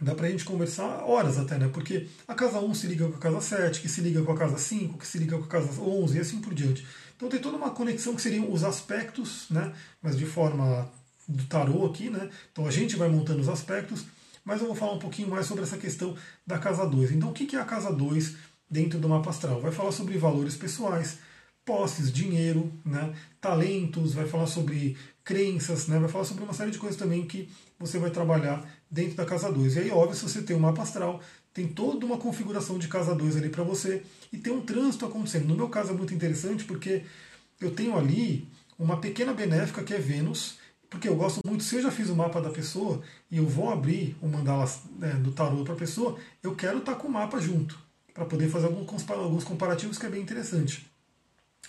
[0.00, 1.70] dá pra gente conversar horas até, né?
[1.72, 4.32] Porque a casa 1 um se liga com a casa 7, que se liga com
[4.32, 6.84] a casa 5, que se liga com a casa 11 e assim por diante.
[7.16, 9.72] Então tem toda uma conexão que seriam os aspectos, né?
[10.02, 10.90] Mas de forma
[11.28, 12.28] do tarô aqui, né?
[12.50, 14.04] Então a gente vai montando os aspectos,
[14.44, 17.12] mas eu vou falar um pouquinho mais sobre essa questão da casa 2.
[17.12, 18.34] Então o que é a casa 2?
[18.72, 19.60] dentro do mapa astral.
[19.60, 21.18] Vai falar sobre valores pessoais,
[21.64, 25.98] posses, dinheiro, né, talentos, vai falar sobre crenças, né?
[25.98, 27.48] vai falar sobre uma série de coisas também que
[27.78, 29.76] você vai trabalhar dentro da casa 2.
[29.76, 31.20] E aí, óbvio, se você tem um mapa astral,
[31.54, 34.02] tem toda uma configuração de casa 2 ali para você
[34.32, 35.46] e tem um trânsito acontecendo.
[35.46, 37.04] No meu caso é muito interessante porque
[37.60, 38.48] eu tenho ali
[38.78, 40.58] uma pequena benéfica que é Vênus,
[40.90, 43.70] porque eu gosto muito, se eu já fiz o mapa da pessoa e eu vou
[43.70, 47.10] abrir o mandala né, do tarô para a pessoa, eu quero estar tá com o
[47.10, 47.78] mapa junto,
[48.12, 50.91] para poder fazer alguns comparativos que é bem interessante.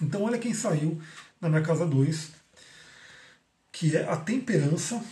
[0.02, 1.02] Então olha quem saiu
[1.40, 2.32] na minha casa 2,
[3.72, 5.04] que é a temperança,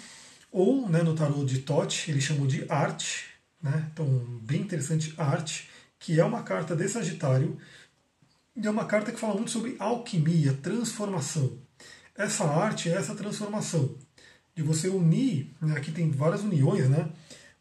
[0.51, 3.25] ou né, no tarô de Tote, eles chamam de arte,
[3.61, 3.89] né?
[3.91, 4.05] então
[4.41, 5.69] bem interessante, arte,
[5.99, 7.57] que é uma carta de Sagitário,
[8.55, 11.57] e é uma carta que fala muito sobre alquimia, transformação
[12.15, 13.95] essa arte é essa transformação
[14.55, 17.09] de você unir, né, aqui tem várias uniões, né?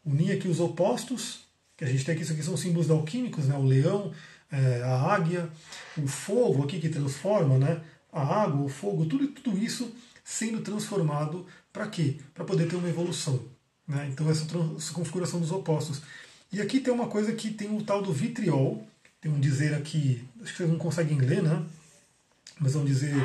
[0.05, 1.45] Unir aqui os opostos,
[1.77, 3.55] que a gente tem aqui, isso aqui são símbolos alquímicos, né?
[3.55, 4.13] O leão,
[4.51, 5.49] é, a águia,
[5.97, 7.81] o fogo aqui que transforma, né?
[8.11, 9.91] A água, o fogo, tudo, tudo isso
[10.23, 12.17] sendo transformado para quê?
[12.33, 13.41] Para poder ter uma evolução.
[13.87, 14.09] Né?
[14.11, 14.45] Então essa,
[14.77, 16.01] essa configuração dos opostos.
[16.51, 18.85] E aqui tem uma coisa que tem o tal do vitriol,
[19.21, 21.63] tem um dizer aqui, acho que vocês não conseguem ler, né?
[22.59, 23.15] Mas é um dizer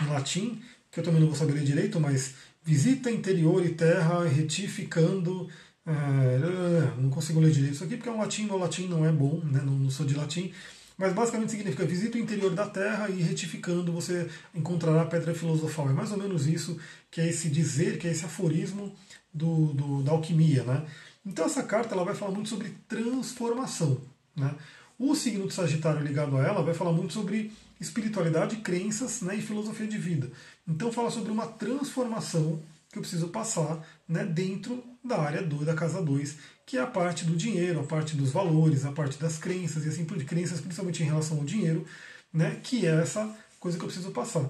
[0.00, 4.24] em latim, que eu também não vou saber ler direito, mas visita interior e terra
[4.24, 5.48] retificando.
[5.86, 9.12] É, não consigo ler direito isso aqui porque é um latim, meu latim não é
[9.12, 10.52] bom, né, não, não sou de latim.
[10.98, 15.90] Mas basicamente significa visita o interior da terra e retificando você encontrará a pedra filosofal.
[15.90, 16.78] É mais ou menos isso
[17.10, 18.94] que é esse dizer, que é esse aforismo
[19.32, 20.64] do, do, da alquimia.
[20.64, 20.86] Né?
[21.24, 24.00] Então essa carta ela vai falar muito sobre transformação.
[24.34, 24.54] Né?
[24.98, 29.42] O signo de Sagitário ligado a ela vai falar muito sobre espiritualidade, crenças né, e
[29.42, 30.30] filosofia de vida.
[30.66, 35.74] Então fala sobre uma transformação que eu preciso passar né, dentro da área 2, da
[35.74, 39.38] casa 2, que é a parte do dinheiro, a parte dos valores, a parte das
[39.38, 41.86] crenças e assim por diante, crenças principalmente em relação ao dinheiro,
[42.32, 44.48] né, que é essa coisa que eu preciso passar.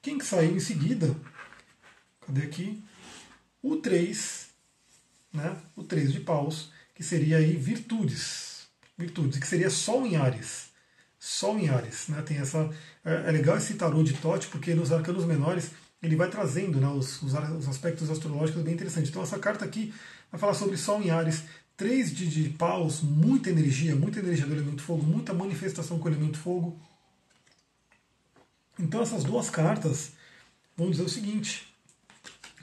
[0.00, 1.14] Quem que saiu em seguida?
[2.26, 2.82] Cadê aqui?
[3.62, 4.48] O 3,
[5.32, 8.66] né, o 3 de paus, que seria aí virtudes.
[8.96, 10.68] Virtudes, que seria Sol em Ares.
[11.18, 12.08] Sol em Ares.
[12.08, 12.22] Né?
[12.22, 12.70] Tem essa,
[13.04, 15.70] é, é legal esse tarô de Tote, porque nos arcanos menores
[16.02, 19.10] ele vai trazendo né, os, os, os, aspectos astrológicos bem interessantes.
[19.10, 19.92] Então essa carta aqui
[20.30, 21.42] vai falar sobre Sol em Ares,
[21.76, 26.10] três de, de paus, muita energia, muita energia do elemento fogo, muita manifestação com o
[26.10, 26.78] elemento fogo.
[28.78, 30.12] Então essas duas cartas
[30.76, 31.72] vão dizer o seguinte: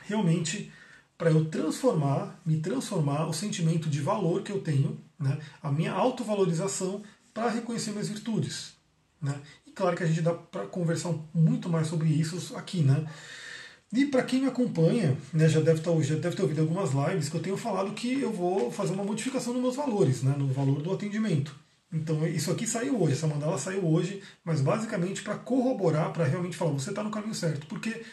[0.03, 0.71] realmente
[1.17, 5.93] para eu transformar, me transformar o sentimento de valor que eu tenho, né, a minha
[5.93, 8.73] autovalorização para reconhecer minhas virtudes.
[9.21, 9.39] Né?
[9.75, 12.81] Claro que a gente dá para conversar muito mais sobre isso aqui.
[12.81, 13.05] Né?
[13.93, 17.29] E para quem me acompanha, né, já, deve tá, já deve ter ouvido algumas lives
[17.29, 20.47] que eu tenho falado que eu vou fazer uma modificação nos meus valores, né, no
[20.47, 21.55] valor do atendimento.
[21.91, 26.57] Então isso aqui saiu hoje, essa mandala saiu hoje, mas basicamente para corroborar, para realmente
[26.57, 27.67] falar, você está no caminho certo.
[27.67, 28.03] Porque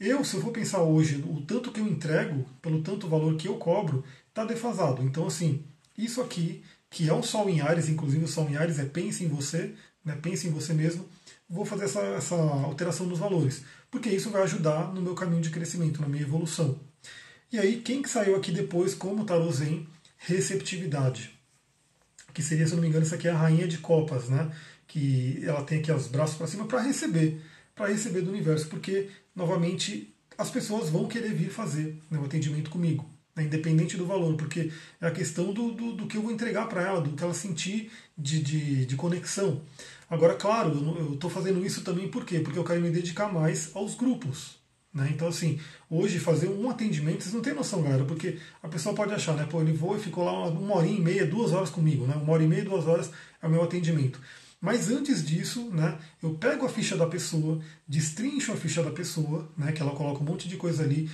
[0.00, 3.46] eu, se eu for pensar hoje, o tanto que eu entrego, pelo tanto valor que
[3.46, 5.02] eu cobro, está defasado.
[5.02, 5.62] Então, assim,
[5.96, 9.24] isso aqui que é um Sol em Ares, inclusive o Sol em Ares é pense
[9.24, 9.74] em você,
[10.04, 11.08] né, pense em você mesmo,
[11.48, 15.50] vou fazer essa, essa alteração nos valores, porque isso vai ajudar no meu caminho de
[15.50, 16.80] crescimento, na minha evolução.
[17.52, 19.86] E aí, quem que saiu aqui depois como Tarô Zen?
[20.16, 21.38] Receptividade.
[22.32, 24.50] Que seria, se eu não me engano, isso aqui é a Rainha de Copas, né?
[24.86, 27.42] Que ela tem aqui os braços para cima para receber,
[27.74, 32.70] para receber do universo, porque, novamente, as pessoas vão querer vir fazer né, o atendimento
[32.70, 34.70] comigo né, independente do valor, porque
[35.00, 37.34] é a questão do, do, do que eu vou entregar para ela, do que ela
[37.34, 39.62] sentir de, de, de conexão.
[40.08, 42.40] Agora, claro, eu estou fazendo isso também por quê?
[42.40, 44.60] Porque eu quero me dedicar mais aos grupos.
[44.92, 45.10] Né?
[45.10, 45.58] Então, assim,
[45.88, 49.46] hoje fazer um atendimento, vocês não têm noção, galera, porque a pessoa pode achar, né?
[49.48, 52.14] Pô, ele voa e ficou lá uma, horinha e meia, duas horas comigo, né?
[52.14, 53.10] Uma hora e meia, duas horas
[53.40, 54.20] é o meu atendimento.
[54.60, 57.58] Mas antes disso, né, eu pego a ficha da pessoa,
[57.88, 61.10] destrincho a ficha da pessoa, né, que ela coloca um monte de coisa ali,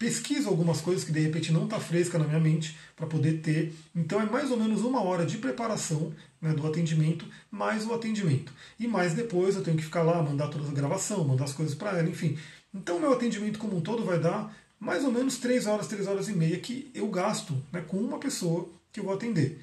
[0.00, 3.74] pesquiso algumas coisas que de repente não está fresca na minha mente para poder ter.
[3.94, 8.50] Então é mais ou menos uma hora de preparação né, do atendimento, mais o atendimento.
[8.78, 11.74] E mais depois eu tenho que ficar lá, mandar toda a gravação, mandar as coisas
[11.74, 12.38] para ela, enfim.
[12.74, 16.30] Então meu atendimento como um todo vai dar mais ou menos 3 horas, 3 horas
[16.30, 19.62] e meia que eu gasto né, com uma pessoa que eu vou atender.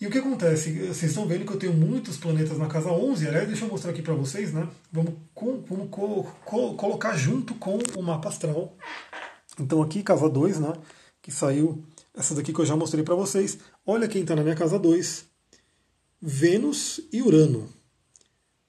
[0.00, 0.70] E o que acontece?
[0.78, 3.26] Vocês estão vendo que eu tenho muitos planetas na casa 11.
[3.26, 4.66] Aliás, deixa eu mostrar aqui para vocês, né?
[4.92, 8.76] Vamos, com, vamos co, co, colocar junto com o mapa astral
[9.60, 10.72] então aqui, casa 2, né,
[11.22, 11.84] que saiu,
[12.14, 13.58] essa daqui que eu já mostrei para vocês.
[13.86, 15.24] Olha quem está na minha casa 2,
[16.20, 17.68] Vênus e Urano.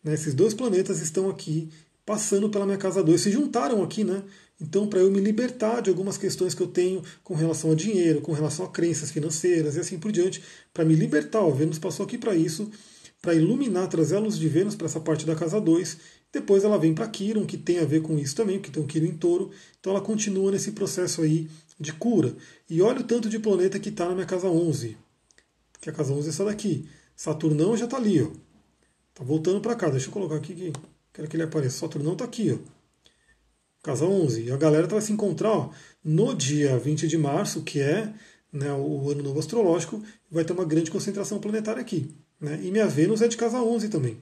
[0.04, 1.70] Né, esses dois planetas estão aqui
[2.06, 4.24] passando pela minha casa 2, se juntaram aqui, né?
[4.60, 8.22] Então, para eu me libertar de algumas questões que eu tenho com relação a dinheiro,
[8.22, 12.06] com relação a crenças financeiras e assim por diante, para me libertar, o Vênus passou
[12.06, 12.70] aqui para isso,
[13.22, 15.98] para iluminar, trazer a luz de Vênus para essa parte da casa 2
[16.32, 18.88] Depois ela vem para Quiron, que tem a ver com isso também, porque tem um
[18.88, 19.52] Quiron em touro.
[19.80, 22.36] Então ela continua nesse processo aí de cura.
[22.70, 24.98] E olha o tanto de planeta que está na minha casa 11.
[25.82, 26.88] Que a casa 11 é essa daqui.
[27.16, 28.30] Saturnão já está ali, ó.
[29.14, 29.90] Tá voltando para cá.
[29.90, 30.74] Deixa eu colocar aqui que
[31.12, 31.80] quero que ele apareça.
[31.80, 32.58] Saturnão está aqui, ó.
[33.84, 34.44] Casa 11.
[34.44, 35.70] E a galera vai se encontrar ó,
[36.04, 38.14] no dia 20 de março, que é
[38.52, 42.14] né, o ano novo astrológico, vai ter uma grande concentração planetária aqui.
[42.40, 42.60] Né?
[42.64, 44.22] E minha Vênus é de casa 11 também.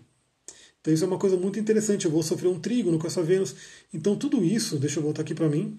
[0.82, 2.06] Então isso é uma coisa muito interessante.
[2.06, 3.56] Eu vou sofrer um trígono com essa Vênus.
[3.94, 5.78] Então tudo isso, deixa eu voltar aqui para mim.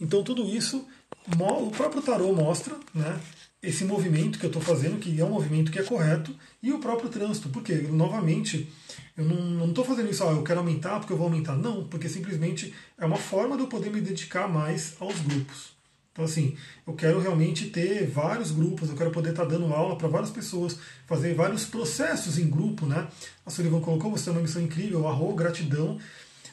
[0.00, 0.86] Então tudo isso,
[1.28, 3.20] o próprio tarô mostra, né?
[3.62, 6.78] Esse movimento que eu estou fazendo, que é um movimento que é correto, e o
[6.78, 8.70] próprio trânsito, porque, novamente,
[9.16, 11.56] eu não estou fazendo isso, ah, eu quero aumentar porque eu vou aumentar.
[11.56, 15.75] Não, porque simplesmente é uma forma de eu poder me dedicar mais aos grupos.
[16.16, 16.56] Então, assim,
[16.86, 20.30] eu quero realmente ter vários grupos, eu quero poder estar tá dando aula para várias
[20.30, 23.06] pessoas, fazer vários processos em grupo, né?
[23.44, 25.98] A Sullivan colocou, você tem uma missão incrível, arro, gratidão.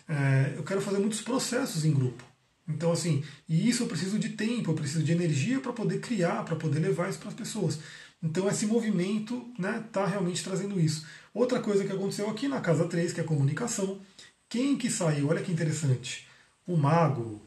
[0.09, 2.21] É, eu quero fazer muitos processos em grupo.
[2.67, 6.43] Então, assim, e isso eu preciso de tempo, eu preciso de energia para poder criar,
[6.43, 7.79] para poder levar isso para as pessoas.
[8.21, 11.05] Então, esse movimento né, tá realmente trazendo isso.
[11.33, 14.01] Outra coisa que aconteceu aqui na casa 3, que é a comunicação.
[14.49, 15.29] Quem que saiu?
[15.29, 16.27] Olha que interessante.
[16.67, 17.41] O mago.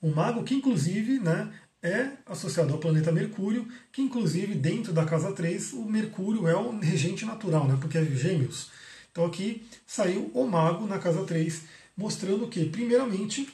[0.00, 5.32] O mago que, inclusive, né, é associado ao planeta Mercúrio, que, inclusive, dentro da casa
[5.32, 8.70] 3, o Mercúrio é o regente natural, né, porque é gêmeos.
[9.10, 11.64] Então, aqui saiu o mago na casa 3
[11.96, 13.48] mostrando que, primeiramente,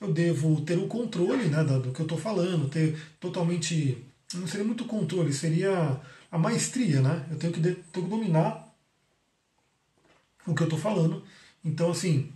[0.00, 4.04] eu devo ter o controle né, do que eu estou falando, ter totalmente.
[4.34, 7.26] Não seria muito controle, seria a maestria, né?
[7.30, 8.68] Eu tenho que, tenho que dominar
[10.46, 11.24] o que eu estou falando.
[11.64, 12.32] Então, assim,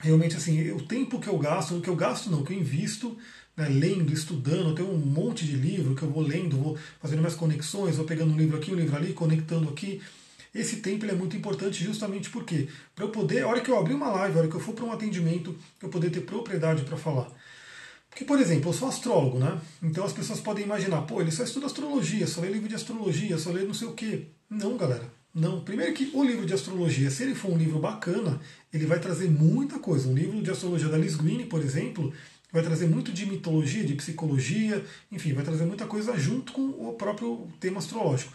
[0.00, 3.16] realmente, assim, o tempo que eu gasto, o que eu gasto não, que eu invisto,
[3.56, 7.18] né, lendo, estudando, eu tenho um monte de livro que eu vou lendo, vou fazendo
[7.18, 10.00] minhas conexões, vou pegando um livro aqui, um livro ali, conectando aqui.
[10.54, 13.94] Esse tempo é muito importante justamente porque, para eu poder, a hora que eu abrir
[13.94, 16.96] uma live, a hora que eu for para um atendimento, eu poder ter propriedade para
[16.96, 17.30] falar.
[18.08, 19.60] Porque, por exemplo, eu sou astrólogo, né?
[19.82, 23.38] Então as pessoas podem imaginar, pô, ele só estuda astrologia, só lê livro de astrologia,
[23.38, 24.28] só lê não sei o quê.
[24.48, 25.17] Não, galera.
[25.38, 25.60] Não.
[25.60, 28.40] Primeiro que o livro de astrologia, se ele for um livro bacana,
[28.72, 30.08] ele vai trazer muita coisa.
[30.08, 32.12] Um livro de astrologia da Liz Green, por exemplo,
[32.52, 36.94] vai trazer muito de mitologia, de psicologia, enfim, vai trazer muita coisa junto com o
[36.94, 38.32] próprio tema astrológico.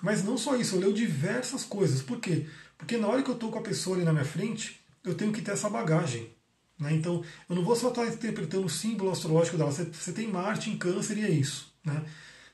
[0.00, 2.00] Mas não só isso, eu leio diversas coisas.
[2.00, 2.46] Por quê?
[2.78, 5.32] Porque na hora que eu estou com a pessoa ali na minha frente, eu tenho
[5.32, 6.30] que ter essa bagagem.
[6.78, 6.94] Né?
[6.94, 9.72] Então, eu não vou só estar interpretando o símbolo astrológico dela.
[9.72, 11.72] Você, tem Marte em Câncer e é isso.
[11.84, 12.00] Né?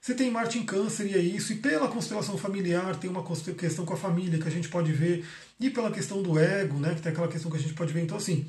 [0.00, 1.52] Você tem Marte em Câncer e é isso.
[1.52, 5.26] E pela constelação familiar, tem uma questão com a família que a gente pode ver.
[5.58, 6.94] E pela questão do ego, né?
[6.94, 8.02] que tem aquela questão que a gente pode ver.
[8.02, 8.46] Então, assim,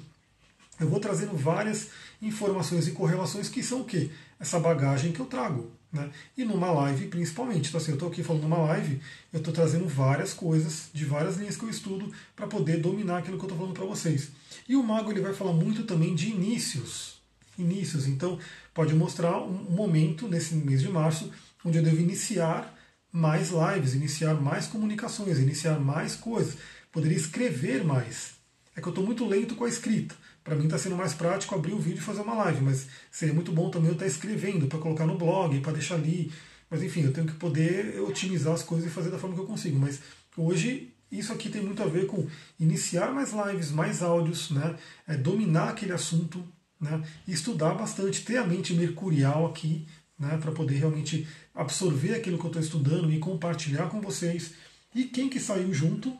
[0.79, 1.89] eu vou trazendo várias
[2.21, 4.09] informações e correlações que são o quê?
[4.39, 5.69] Essa bagagem que eu trago.
[5.91, 6.09] Né?
[6.37, 7.67] E numa live, principalmente.
[7.67, 9.01] Então, assim, eu estou aqui falando numa live,
[9.33, 13.37] eu estou trazendo várias coisas de várias linhas que eu estudo para poder dominar aquilo
[13.37, 14.29] que eu estou falando para vocês.
[14.69, 17.19] E o mago ele vai falar muito também de inícios.
[17.59, 18.07] Inícios.
[18.07, 18.39] Então,
[18.73, 21.31] pode mostrar um momento nesse mês de março
[21.63, 22.77] onde eu devo iniciar
[23.11, 26.57] mais lives, iniciar mais comunicações, iniciar mais coisas.
[26.91, 28.33] Poderia escrever mais.
[28.75, 30.15] É que eu estou muito lento com a escrita.
[30.43, 33.33] Para mim está sendo mais prático abrir o vídeo e fazer uma live, mas seria
[33.33, 36.31] muito bom também eu estar tá escrevendo para colocar no blog, para deixar ali.
[36.69, 39.45] Mas enfim, eu tenho que poder otimizar as coisas e fazer da forma que eu
[39.45, 39.77] consigo.
[39.77, 39.99] Mas
[40.35, 42.25] hoje isso aqui tem muito a ver com
[42.59, 44.75] iniciar mais lives, mais áudios, né?
[45.05, 46.43] É, dominar aquele assunto,
[46.81, 47.03] né?
[47.27, 50.37] estudar bastante, ter a mente mercurial aqui, né?
[50.37, 54.53] para poder realmente absorver aquilo que eu estou estudando e compartilhar com vocês.
[54.93, 56.17] E quem que saiu junto,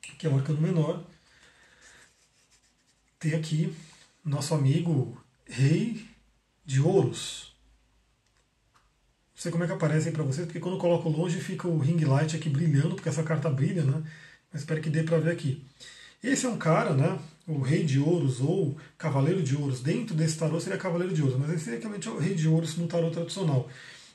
[0.00, 1.04] que é o arcano menor,
[3.18, 3.74] tem aqui
[4.24, 6.06] nosso amigo Rei
[6.64, 7.52] de Ouros.
[9.34, 11.66] Não sei como é que aparece aí para vocês, porque quando eu coloco longe fica
[11.66, 14.02] o ring light aqui brilhando, porque essa carta brilha, né?
[14.52, 15.64] Mas espero que dê para ver aqui.
[16.22, 17.18] Esse é um cara, né?
[17.52, 19.80] O Rei de Ouros ou Cavaleiro de Ouros.
[19.80, 22.76] Dentro desse tarô seria Cavaleiro de Ouros, mas esse é realmente o Rei de Ouros
[22.76, 23.68] no tarô tradicional.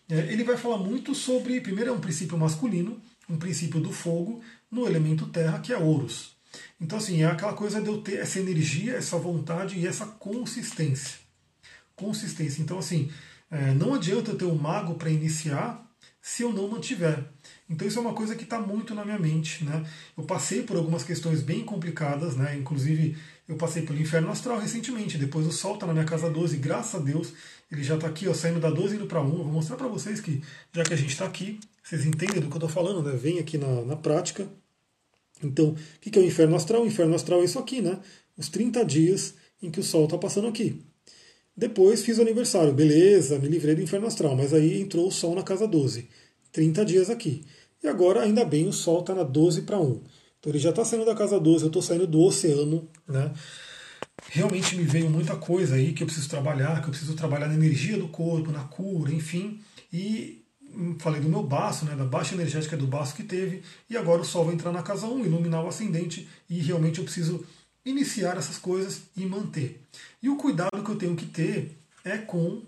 [0.09, 4.41] É, ele vai falar muito sobre, primeiro é um princípio masculino, um princípio do fogo,
[4.71, 6.35] no elemento terra, que é Ouros.
[6.79, 11.19] Então, assim, é aquela coisa de eu ter essa energia, essa vontade e essa consistência.
[11.95, 12.61] Consistência.
[12.61, 13.11] Então, assim,
[13.51, 15.86] é, não adianta eu ter um mago para iniciar
[16.27, 17.23] se eu não mantiver.
[17.69, 19.63] Então isso é uma coisa que está muito na minha mente.
[19.63, 19.85] Né?
[20.17, 22.57] Eu passei por algumas questões bem complicadas, né?
[22.57, 23.17] inclusive
[23.47, 25.17] eu passei pelo inferno astral recentemente.
[25.17, 27.31] Depois o Sol está na minha casa 12, graças a Deus,
[27.71, 29.25] ele já está aqui, ó, saindo da 12 indo para 1.
[29.25, 32.47] Eu vou mostrar para vocês que, já que a gente está aqui, vocês entendem do
[32.47, 33.15] que eu estou falando, né?
[33.15, 34.45] vem aqui na, na prática.
[35.41, 36.83] Então, o que é o inferno astral?
[36.83, 37.97] O inferno astral é isso aqui, né?
[38.35, 40.83] Os 30 dias em que o Sol está passando aqui.
[41.57, 45.33] Depois fiz o aniversário, beleza, me livrei do inferno astral, mas aí entrou o Sol
[45.33, 46.07] na casa 12.
[46.51, 47.43] 30 dias aqui.
[47.83, 50.03] E agora, ainda bem, o Sol está na 12 para 1.
[50.39, 53.33] Então ele já está saindo da casa 12, eu estou saindo do oceano, né?
[54.29, 57.55] Realmente me veio muita coisa aí que eu preciso trabalhar, que eu preciso trabalhar na
[57.55, 59.59] energia do corpo, na cura, enfim.
[59.91, 60.43] E
[60.99, 64.25] falei do meu baço, né, da baixa energética do baço que teve, e agora o
[64.25, 67.43] Sol vai entrar na casa 1, iluminar o ascendente, e realmente eu preciso
[67.85, 69.81] iniciar essas coisas e manter.
[70.27, 72.61] E o cuidado que eu tenho que ter é com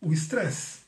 [0.00, 0.78] o estresse.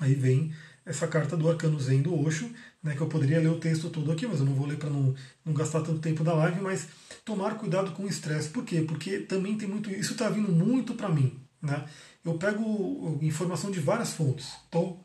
[0.00, 0.52] Aí vem
[0.84, 4.10] essa carta do Arcano Zen do Osho, né, que eu poderia ler o texto todo
[4.10, 6.88] aqui, mas eu não vou ler para não, não gastar tanto tempo da live, mas
[7.24, 8.48] tomar cuidado com o estresse.
[8.48, 8.80] Por quê?
[8.80, 9.88] Porque também tem muito.
[9.88, 11.40] Isso está vindo muito para mim.
[11.62, 11.88] Né?
[12.24, 14.50] Eu pego informação de várias fontes.
[14.68, 14.98] Então,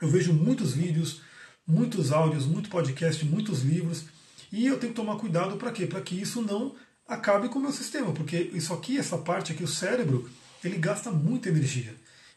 [0.00, 1.20] eu vejo muitos vídeos,
[1.66, 4.04] muitos áudios, muito podcast, muitos livros,
[4.52, 5.84] e eu tenho que tomar cuidado para quê?
[5.84, 6.76] Para que isso não
[7.10, 10.30] acabe com o meu sistema, porque isso aqui, essa parte aqui, o cérebro,
[10.64, 11.92] ele gasta muita energia.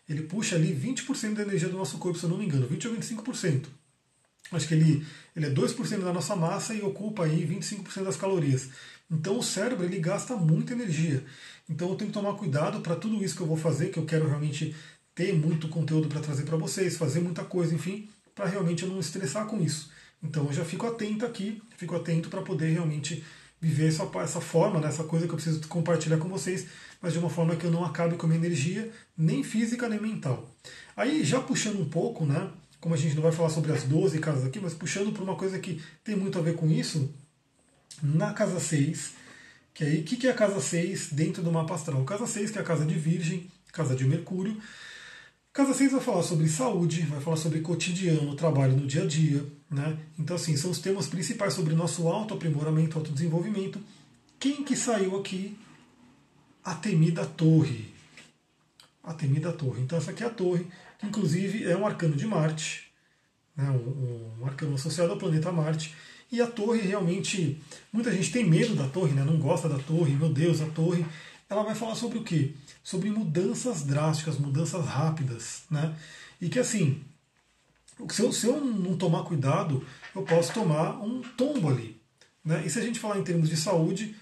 [0.10, 2.88] Ele puxa ali 20% da energia do nosso corpo, se eu não me engano, 20
[2.88, 3.68] ou 25%.
[4.52, 5.06] Acho que ele,
[5.36, 8.70] ele é 2% da nossa massa e ocupa aí 25% das calorias.
[9.10, 11.24] Então o cérebro ele gasta muita energia.
[11.70, 14.06] Então eu tenho que tomar cuidado para tudo isso que eu vou fazer, que eu
[14.06, 14.76] quero realmente
[15.16, 19.00] ter muito conteúdo para trazer para vocês, fazer muita coisa, enfim, para realmente eu não
[19.00, 19.92] estressar com isso.
[20.22, 23.24] Então eu já fico atento aqui, fico atento para poder realmente
[23.64, 26.68] viver essa, essa forma, né, essa coisa que eu preciso compartilhar com vocês,
[27.02, 30.02] mas de uma forma que eu não acabe com a minha energia, nem física nem
[30.02, 30.52] mental.
[30.98, 32.50] Aí já puxando um pouco, né,
[32.82, 35.36] como a gente não vai falar sobre as 12 casas aqui, mas puxando para uma
[35.36, 37.10] coisa que tem muito a ver com isso,
[38.02, 39.14] na casa 6,
[39.74, 42.04] que aí, o que é a casa 6 dentro do mapa astral?
[42.04, 44.62] Casa 6, que é a casa de Virgem, casa de Mercúrio.
[45.54, 49.46] Casa 6 vai falar sobre saúde, vai falar sobre cotidiano, trabalho no dia a dia.
[49.70, 50.00] Né?
[50.18, 53.80] Então, assim, são os temas principais sobre nosso autoaprimoramento, autodesenvolvimento.
[54.40, 55.56] Quem que saiu aqui?
[56.66, 57.94] A temida torre.
[59.04, 59.84] A temida torre.
[59.84, 60.66] Então, essa aqui é a torre
[60.98, 62.92] que inclusive é um arcano de Marte,
[63.56, 65.94] né, um, um arcano associado ao planeta Marte.
[66.32, 70.16] E a torre realmente, muita gente tem medo da torre, né, não gosta da torre,
[70.16, 71.06] meu Deus, a torre.
[71.48, 72.54] Ela vai falar sobre o quê?
[72.84, 75.64] Sobre mudanças drásticas, mudanças rápidas.
[75.72, 75.96] Né?
[76.42, 77.02] E que assim,
[78.10, 82.02] se eu, se eu não tomar cuidado, eu posso tomar um tombo ali.
[82.44, 82.64] Né?
[82.66, 84.16] E se a gente falar em termos de saúde,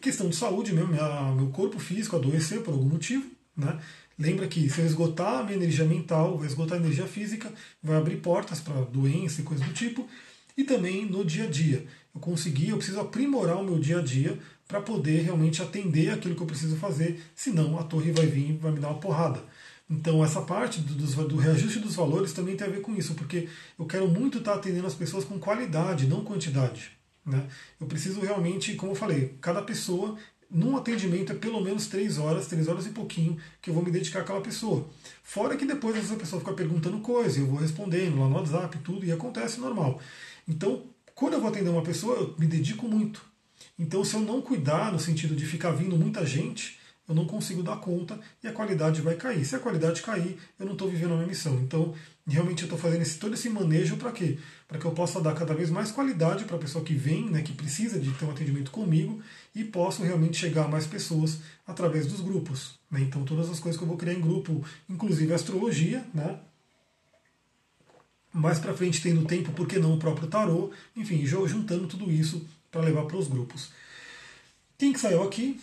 [0.00, 3.24] questão de saúde mesmo, minha, meu corpo físico adoecer por algum motivo,
[3.56, 3.80] né?
[4.18, 7.52] Lembra que se eu esgotar a minha energia mental, vai esgotar a energia física,
[7.82, 10.08] vai abrir portas para doença e coisas do tipo.
[10.56, 11.84] E também no dia a dia.
[12.14, 14.38] Eu consegui, eu preciso aprimorar o meu dia a dia
[14.68, 18.56] para poder realmente atender aquilo que eu preciso fazer, senão a torre vai vir e
[18.56, 19.42] vai me dar uma porrada.
[19.90, 23.14] Então essa parte do, do, do, reajuste dos valores também tem a ver com isso,
[23.14, 23.48] porque
[23.78, 26.92] eu quero muito estar atendendo as pessoas com qualidade, não quantidade.
[27.26, 27.46] Né?
[27.80, 30.16] Eu preciso realmente, como eu falei, cada pessoa
[30.50, 33.90] num atendimento é pelo menos três horas, três horas e pouquinho que eu vou me
[33.90, 34.88] dedicar àquela pessoa.
[35.22, 39.04] Fora que depois essa pessoa fica perguntando coisas, eu vou respondendo lá no WhatsApp, tudo,
[39.04, 40.00] e acontece normal.
[40.46, 40.84] Então,
[41.14, 43.24] quando eu vou atender uma pessoa, eu me dedico muito.
[43.78, 47.62] Então, se eu não cuidar no sentido de ficar vindo muita gente, eu não consigo
[47.62, 49.44] dar conta e a qualidade vai cair.
[49.44, 51.54] Se a qualidade cair, eu não estou vivendo a minha missão.
[51.56, 51.94] Então,
[52.26, 54.38] realmente eu estou fazendo esse, todo esse manejo para quê?
[54.66, 57.42] Para que eu possa dar cada vez mais qualidade para a pessoa que vem, né,
[57.42, 59.20] que precisa de ter um atendimento comigo
[59.54, 62.78] e posso realmente chegar a mais pessoas através dos grupos.
[62.90, 63.00] Né?
[63.02, 66.38] Então, todas as coisas que eu vou criar em grupo, inclusive astrologia, né?
[68.34, 72.44] Mais para frente tendo tempo, por que não o próprio tarô, enfim, juntando tudo isso
[72.70, 73.70] para levar para os grupos.
[74.76, 75.58] Quem que saiu aqui?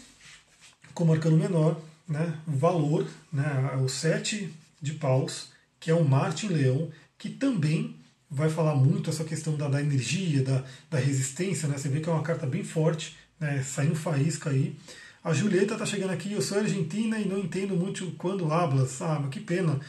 [0.93, 4.51] como arcano menor, né, valor, né, o 7
[4.81, 5.49] de paus,
[5.79, 7.95] que é o Marte em Leão, que também
[8.29, 11.77] vai falar muito essa questão da, da energia, da, da, resistência, né?
[11.77, 13.61] Você vê que é uma carta bem forte, né?
[13.61, 14.75] Saindo faísca aí.
[15.23, 19.27] A Julieta tá chegando aqui, eu sou argentina e não entendo muito quando hablas, ah,
[19.29, 19.79] que pena.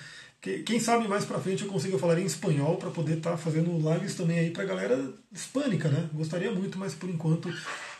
[0.42, 3.78] Quem sabe mais para frente eu consigo falar em espanhol para poder estar tá fazendo
[3.78, 6.10] lives também aí para galera hispânica, né?
[6.12, 7.48] Gostaria muito, mas por enquanto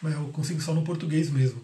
[0.03, 1.63] eu consigo só no português mesmo.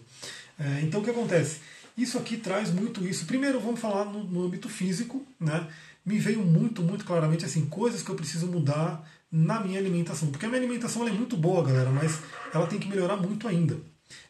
[0.57, 1.59] É, então o que acontece?
[1.97, 3.27] Isso aqui traz muito isso.
[3.27, 5.67] Primeiro vamos falar no, no âmbito físico, né?
[6.07, 10.31] Me veio muito, muito claramente assim, coisas que eu preciso mudar na minha alimentação.
[10.31, 12.21] Porque a minha alimentação é muito boa, galera, mas
[12.55, 13.77] ela tem que melhorar muito ainda.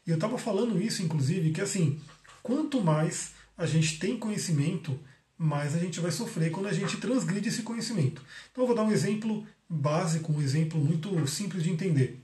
[0.06, 2.00] E eu estava falando isso, inclusive, que assim,
[2.42, 4.98] quanto mais a gente tem conhecimento,
[5.38, 8.20] mais a gente vai sofrer quando a gente transgride esse conhecimento.
[8.50, 12.20] Então eu vou dar um exemplo básico, um exemplo muito simples de entender.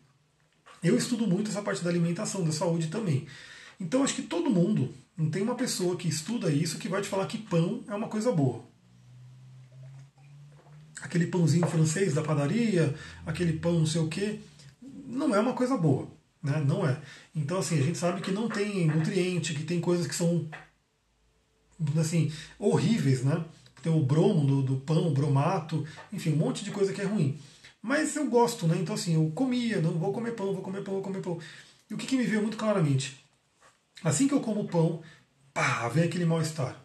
[0.83, 3.27] Eu estudo muito essa parte da alimentação, da saúde também.
[3.81, 7.09] Então acho que todo mundo, não tem uma pessoa que estuda isso que vai te
[7.09, 8.65] falar que pão é uma coisa boa.
[11.01, 12.95] Aquele pãozinho francês da padaria,
[13.25, 14.41] aquele pão não sei o que,
[15.07, 16.09] não é uma coisa boa.
[16.43, 16.62] Né?
[16.67, 17.01] Não é.
[17.35, 20.49] Então assim, a gente sabe que não tem nutriente, que tem coisas que são
[21.99, 23.45] assim, horríveis, né?
[23.83, 27.39] Tem o bromo do, do pão, bromato, enfim, um monte de coisa que é ruim.
[27.83, 28.77] Mas eu gosto, né?
[28.79, 31.39] Então assim, eu comia, não vou comer pão, vou comer pão, vou comer pão.
[31.91, 33.22] E o que, que me veio muito claramente?
[34.03, 35.03] Assim que eu como pão,
[35.53, 36.83] pá, vem aquele mal-estar.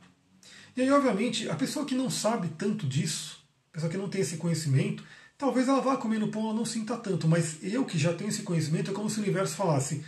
[0.76, 4.22] E aí, obviamente, a pessoa que não sabe tanto disso, a pessoa que não tem
[4.22, 5.04] esse conhecimento,
[5.38, 8.44] talvez ela vá comendo pão, ela não sinta tanto, mas eu que já tenho esse
[8.44, 10.04] conhecimento, é como se o universo falasse: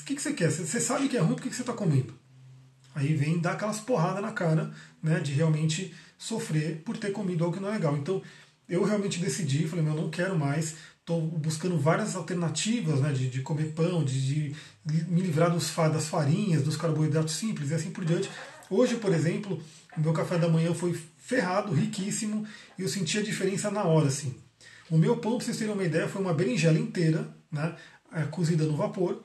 [0.00, 0.50] o que, que você quer?
[0.50, 2.14] Você sabe que é ruim, por que você está comendo?
[2.94, 4.70] Aí vem dar aquelas porradas na cara,
[5.02, 7.96] né, de realmente sofrer por ter comido algo que não é legal.
[7.96, 8.22] Então,
[8.68, 13.42] eu realmente decidi, falei, meu, não quero mais, estou buscando várias alternativas né, de, de
[13.42, 18.04] comer pão, de, de me livrar dos, das farinhas, dos carboidratos simples e assim por
[18.04, 18.30] diante.
[18.70, 19.62] Hoje, por exemplo,
[19.96, 22.46] o meu café da manhã foi ferrado, riquíssimo,
[22.78, 24.34] e eu senti a diferença na hora, assim.
[24.90, 27.74] O meu pão, para vocês terem uma ideia, foi uma berinjela inteira, né,
[28.12, 29.22] é, cozida no vapor,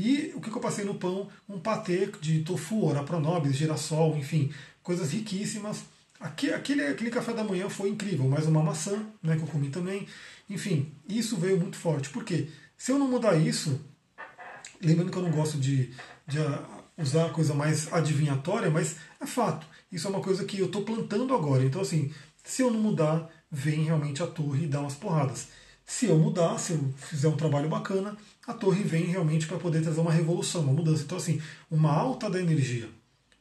[0.00, 1.28] e o que, eu passei no pão?
[1.46, 4.50] Um patê de tofu, ora pronobis, girassol, enfim,
[4.82, 5.82] coisas riquíssimas.
[6.18, 10.06] Aquele, aquele, café da manhã foi incrível, mais uma maçã, né, que eu comi também.
[10.48, 12.08] Enfim, isso veio muito forte.
[12.08, 12.48] Por quê?
[12.78, 13.78] Se eu não mudar isso,
[14.80, 15.90] lembrando que eu não gosto de,
[16.26, 16.38] de
[16.96, 19.66] usar coisa mais adivinhatória, mas é fato.
[19.92, 21.62] Isso é uma coisa que eu estou plantando agora.
[21.62, 22.10] Então, assim,
[22.42, 25.48] se eu não mudar, vem realmente a torre e dá umas porradas.
[25.90, 28.16] Se eu mudar, se eu fizer um trabalho bacana,
[28.46, 31.02] a torre vem realmente para poder trazer uma revolução, uma mudança.
[31.02, 32.88] Então, assim, uma alta da energia.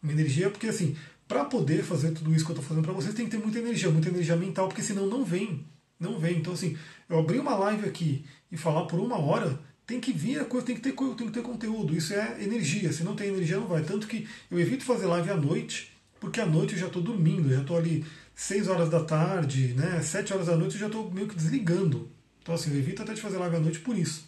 [0.02, 0.98] Uma energia, porque, assim,
[1.28, 3.60] para poder fazer tudo isso que eu estou fazendo para vocês, tem que ter muita
[3.60, 5.64] energia, muita energia mental, porque senão não vem.
[6.00, 6.40] Não vem.
[6.40, 6.76] Então, assim,
[7.08, 10.66] eu abrir uma live aqui e falar por uma hora, tem que vir a coisa,
[10.66, 11.96] tem que ter, tem que ter conteúdo.
[11.96, 12.92] Isso é energia.
[12.92, 13.84] Se não tem energia, não vai.
[13.84, 17.54] Tanto que eu evito fazer live à noite, porque à noite eu já estou dormindo,
[17.54, 21.12] já estou ali 6 horas da tarde, né, 7 horas da noite, eu já estou
[21.12, 22.10] meio que desligando.
[22.50, 24.28] Então, assim, eu evito até de fazer live à noite por isso.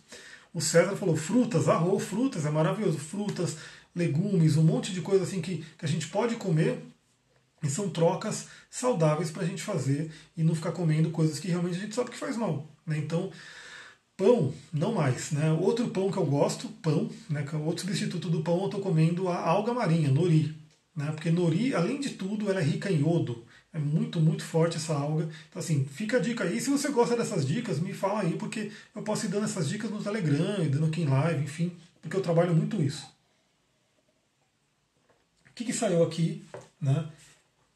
[0.54, 3.00] O César falou: frutas, arroz, frutas, é maravilhoso.
[3.00, 3.58] Frutas,
[3.96, 6.78] legumes, um monte de coisa assim que, que a gente pode comer
[7.64, 11.78] e são trocas saudáveis para a gente fazer e não ficar comendo coisas que realmente
[11.78, 12.68] a gente sabe que faz mal.
[12.86, 13.00] Né?
[13.00, 13.32] Então,
[14.16, 15.32] pão, não mais.
[15.32, 15.52] Né?
[15.54, 17.44] Outro pão que eu gosto, pão, né?
[17.52, 20.56] É outro substituto do pão, eu estou comendo a alga marinha, nori.
[20.96, 21.08] Né?
[21.08, 23.44] Porque nori, além de tudo, ela é rica em iodo.
[23.74, 25.30] É muito, muito forte essa alga.
[25.50, 26.60] Então, assim, fica a dica aí.
[26.60, 29.90] Se você gosta dessas dicas, me fala aí, porque eu posso ir dando essas dicas
[29.90, 33.06] no Telegram, e dando aqui em live, enfim, porque eu trabalho muito isso.
[35.50, 36.44] O que, que saiu aqui,
[36.82, 37.10] né,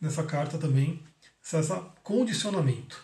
[0.01, 1.01] nessa carta também?
[1.41, 3.01] Essa condicionamento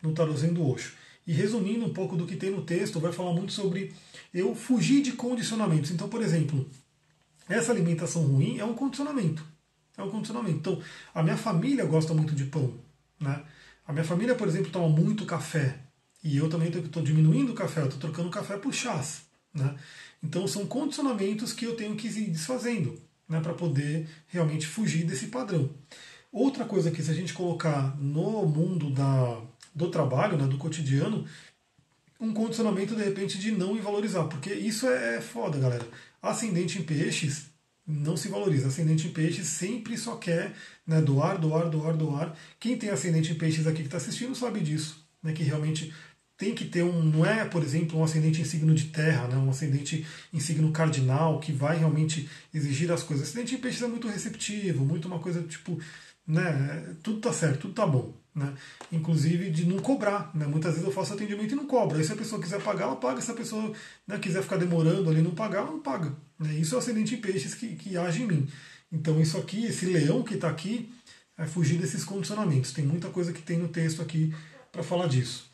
[0.00, 0.94] no tarôzinho do Osho.
[1.26, 3.92] E resumindo um pouco do que tem no texto, vai falar muito sobre
[4.32, 5.90] eu fugir de condicionamentos.
[5.90, 6.70] Então, por exemplo,
[7.48, 9.44] essa alimentação ruim é um condicionamento.
[9.96, 10.56] É um condicionamento.
[10.56, 10.82] Então,
[11.14, 12.74] a minha família gosta muito de pão.
[13.18, 13.42] Né?
[13.86, 15.80] A minha família, por exemplo, toma muito café.
[16.22, 19.22] E eu também estou diminuindo o café, estou trocando café por chás.
[19.54, 19.74] Né?
[20.22, 25.28] Então, são condicionamentos que eu tenho que ir desfazendo né, para poder realmente fugir desse
[25.28, 25.70] padrão.
[26.32, 29.40] Outra coisa que, se a gente colocar no mundo da,
[29.74, 31.24] do trabalho, né, do cotidiano,
[32.20, 35.86] um condicionamento de repente de não ir valorizar, porque isso é, é foda, galera.
[36.20, 37.46] Ascendente em peixes
[37.86, 38.68] não se valoriza.
[38.68, 40.54] Ascendente em peixes sempre só quer
[40.86, 42.36] né, doar, doar, doar, doar.
[42.58, 45.92] Quem tem ascendente em peixes aqui que está assistindo sabe disso, né, que realmente
[46.36, 49.36] tem que ter um, não é, por exemplo, um ascendente em signo de terra, né,
[49.36, 53.28] um ascendente em signo cardinal que vai realmente exigir as coisas.
[53.28, 55.80] Ascendente em peixes é muito receptivo, muito uma coisa tipo,
[56.26, 58.12] né, tudo tá certo, tudo tá bom.
[58.34, 58.52] Né?
[58.92, 60.30] Inclusive de não cobrar.
[60.34, 60.46] Né?
[60.46, 61.96] Muitas vezes eu faço atendimento e não cobro.
[61.96, 63.20] Aí se a pessoa quiser pagar, ela paga.
[63.22, 63.72] Se a pessoa
[64.06, 66.14] né, quiser ficar demorando ali não pagar, ela não paga.
[66.38, 66.54] Né?
[66.54, 68.48] Isso é o ascendente em peixes que, que age em mim.
[68.92, 70.92] Então isso aqui, esse leão que está aqui,
[71.38, 72.72] é fugir desses condicionamentos.
[72.72, 74.34] Tem muita coisa que tem no texto aqui
[74.70, 75.50] para falar disso.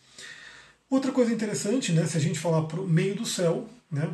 [0.90, 4.10] Outra coisa interessante, né, se a gente falar para o meio do céu, né,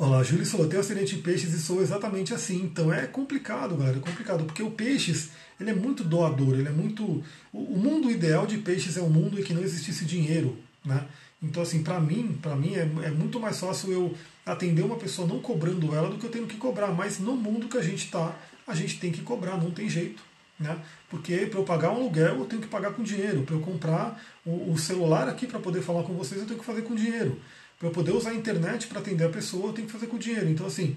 [0.00, 2.62] Olha lá, Júlio falou, tenho ascendente em peixes e sou exatamente assim.
[2.62, 6.72] Então é complicado, galera, é complicado, porque o peixes, ele é muito doador, ele é
[6.72, 7.24] muito...
[7.52, 11.04] O mundo ideal de peixes é um mundo em que não existisse dinheiro, né?
[11.42, 14.14] Então, assim, para mim, para mim é, é, muito mais fácil eu
[14.46, 16.88] atender uma pessoa não cobrando ela do que eu tendo que cobrar.
[16.92, 18.36] Mas no mundo que a gente está,
[18.66, 20.22] a gente tem que cobrar, não tem jeito.
[20.58, 20.76] Né?
[21.08, 23.42] Porque para eu pagar um aluguel, eu tenho que pagar com dinheiro.
[23.42, 26.66] Para eu comprar o, o celular aqui para poder falar com vocês, eu tenho que
[26.66, 27.40] fazer com dinheiro.
[27.78, 30.18] Para eu poder usar a internet para atender a pessoa, eu tenho que fazer com
[30.18, 30.48] dinheiro.
[30.48, 30.96] Então, assim,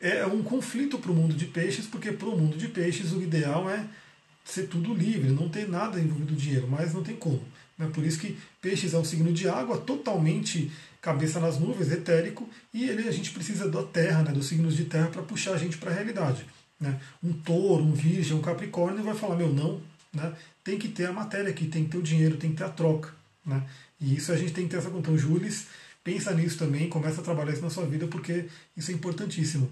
[0.00, 3.22] é um conflito para o mundo de peixes, porque para o mundo de peixes o
[3.22, 3.86] ideal é
[4.44, 7.42] ser tudo livre, não ter nada envolvido dinheiro, mas não tem como.
[7.78, 7.90] Né?
[7.92, 10.70] Por isso que peixes é um signo de água, totalmente
[11.00, 14.84] cabeça nas nuvens, etérico, e ele, a gente precisa da terra, né, dos signos de
[14.86, 16.44] terra, para puxar a gente para a realidade.
[16.80, 17.00] Né?
[17.22, 19.80] Um touro, um virgem, um capricórnio vai falar, meu, não,
[20.12, 20.32] né?
[20.64, 22.68] tem que ter a matéria aqui, tem que ter o dinheiro, tem que ter a
[22.68, 23.14] troca.
[23.44, 23.62] Né?
[24.00, 25.10] E isso a gente tem que ter essa conta.
[25.10, 25.66] Então, Jules
[26.06, 28.46] pensa nisso também, começa a trabalhar isso na sua vida, porque
[28.76, 29.68] isso é importantíssimo.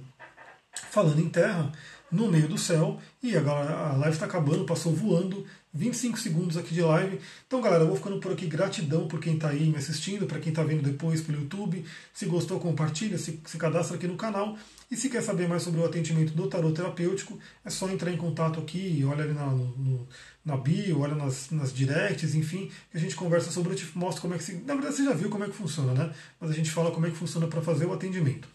[0.91, 1.71] Falando em terra,
[2.15, 2.99] no meio do céu.
[3.23, 5.45] E agora a live está acabando, passou voando.
[5.77, 7.19] 25 segundos aqui de live.
[7.47, 8.47] Então, galera, eu vou ficando por aqui.
[8.47, 11.85] Gratidão por quem está aí me assistindo, para quem está vendo depois pelo YouTube.
[12.13, 14.57] Se gostou, compartilha, se, se cadastra aqui no canal.
[14.89, 18.17] E se quer saber mais sobre o atendimento do tarot terapêutico, é só entrar em
[18.17, 20.07] contato aqui, olha ali na, no,
[20.45, 24.23] na bio, olha nas, nas directs, enfim, que a gente conversa sobre, eu te mostro
[24.23, 24.55] como é que se.
[24.59, 26.13] Na verdade, você já viu como é que funciona, né?
[26.39, 28.47] Mas a gente fala como é que funciona para fazer o atendimento.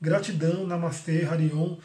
[0.00, 1.76] Gratidão, Namastê, Harion,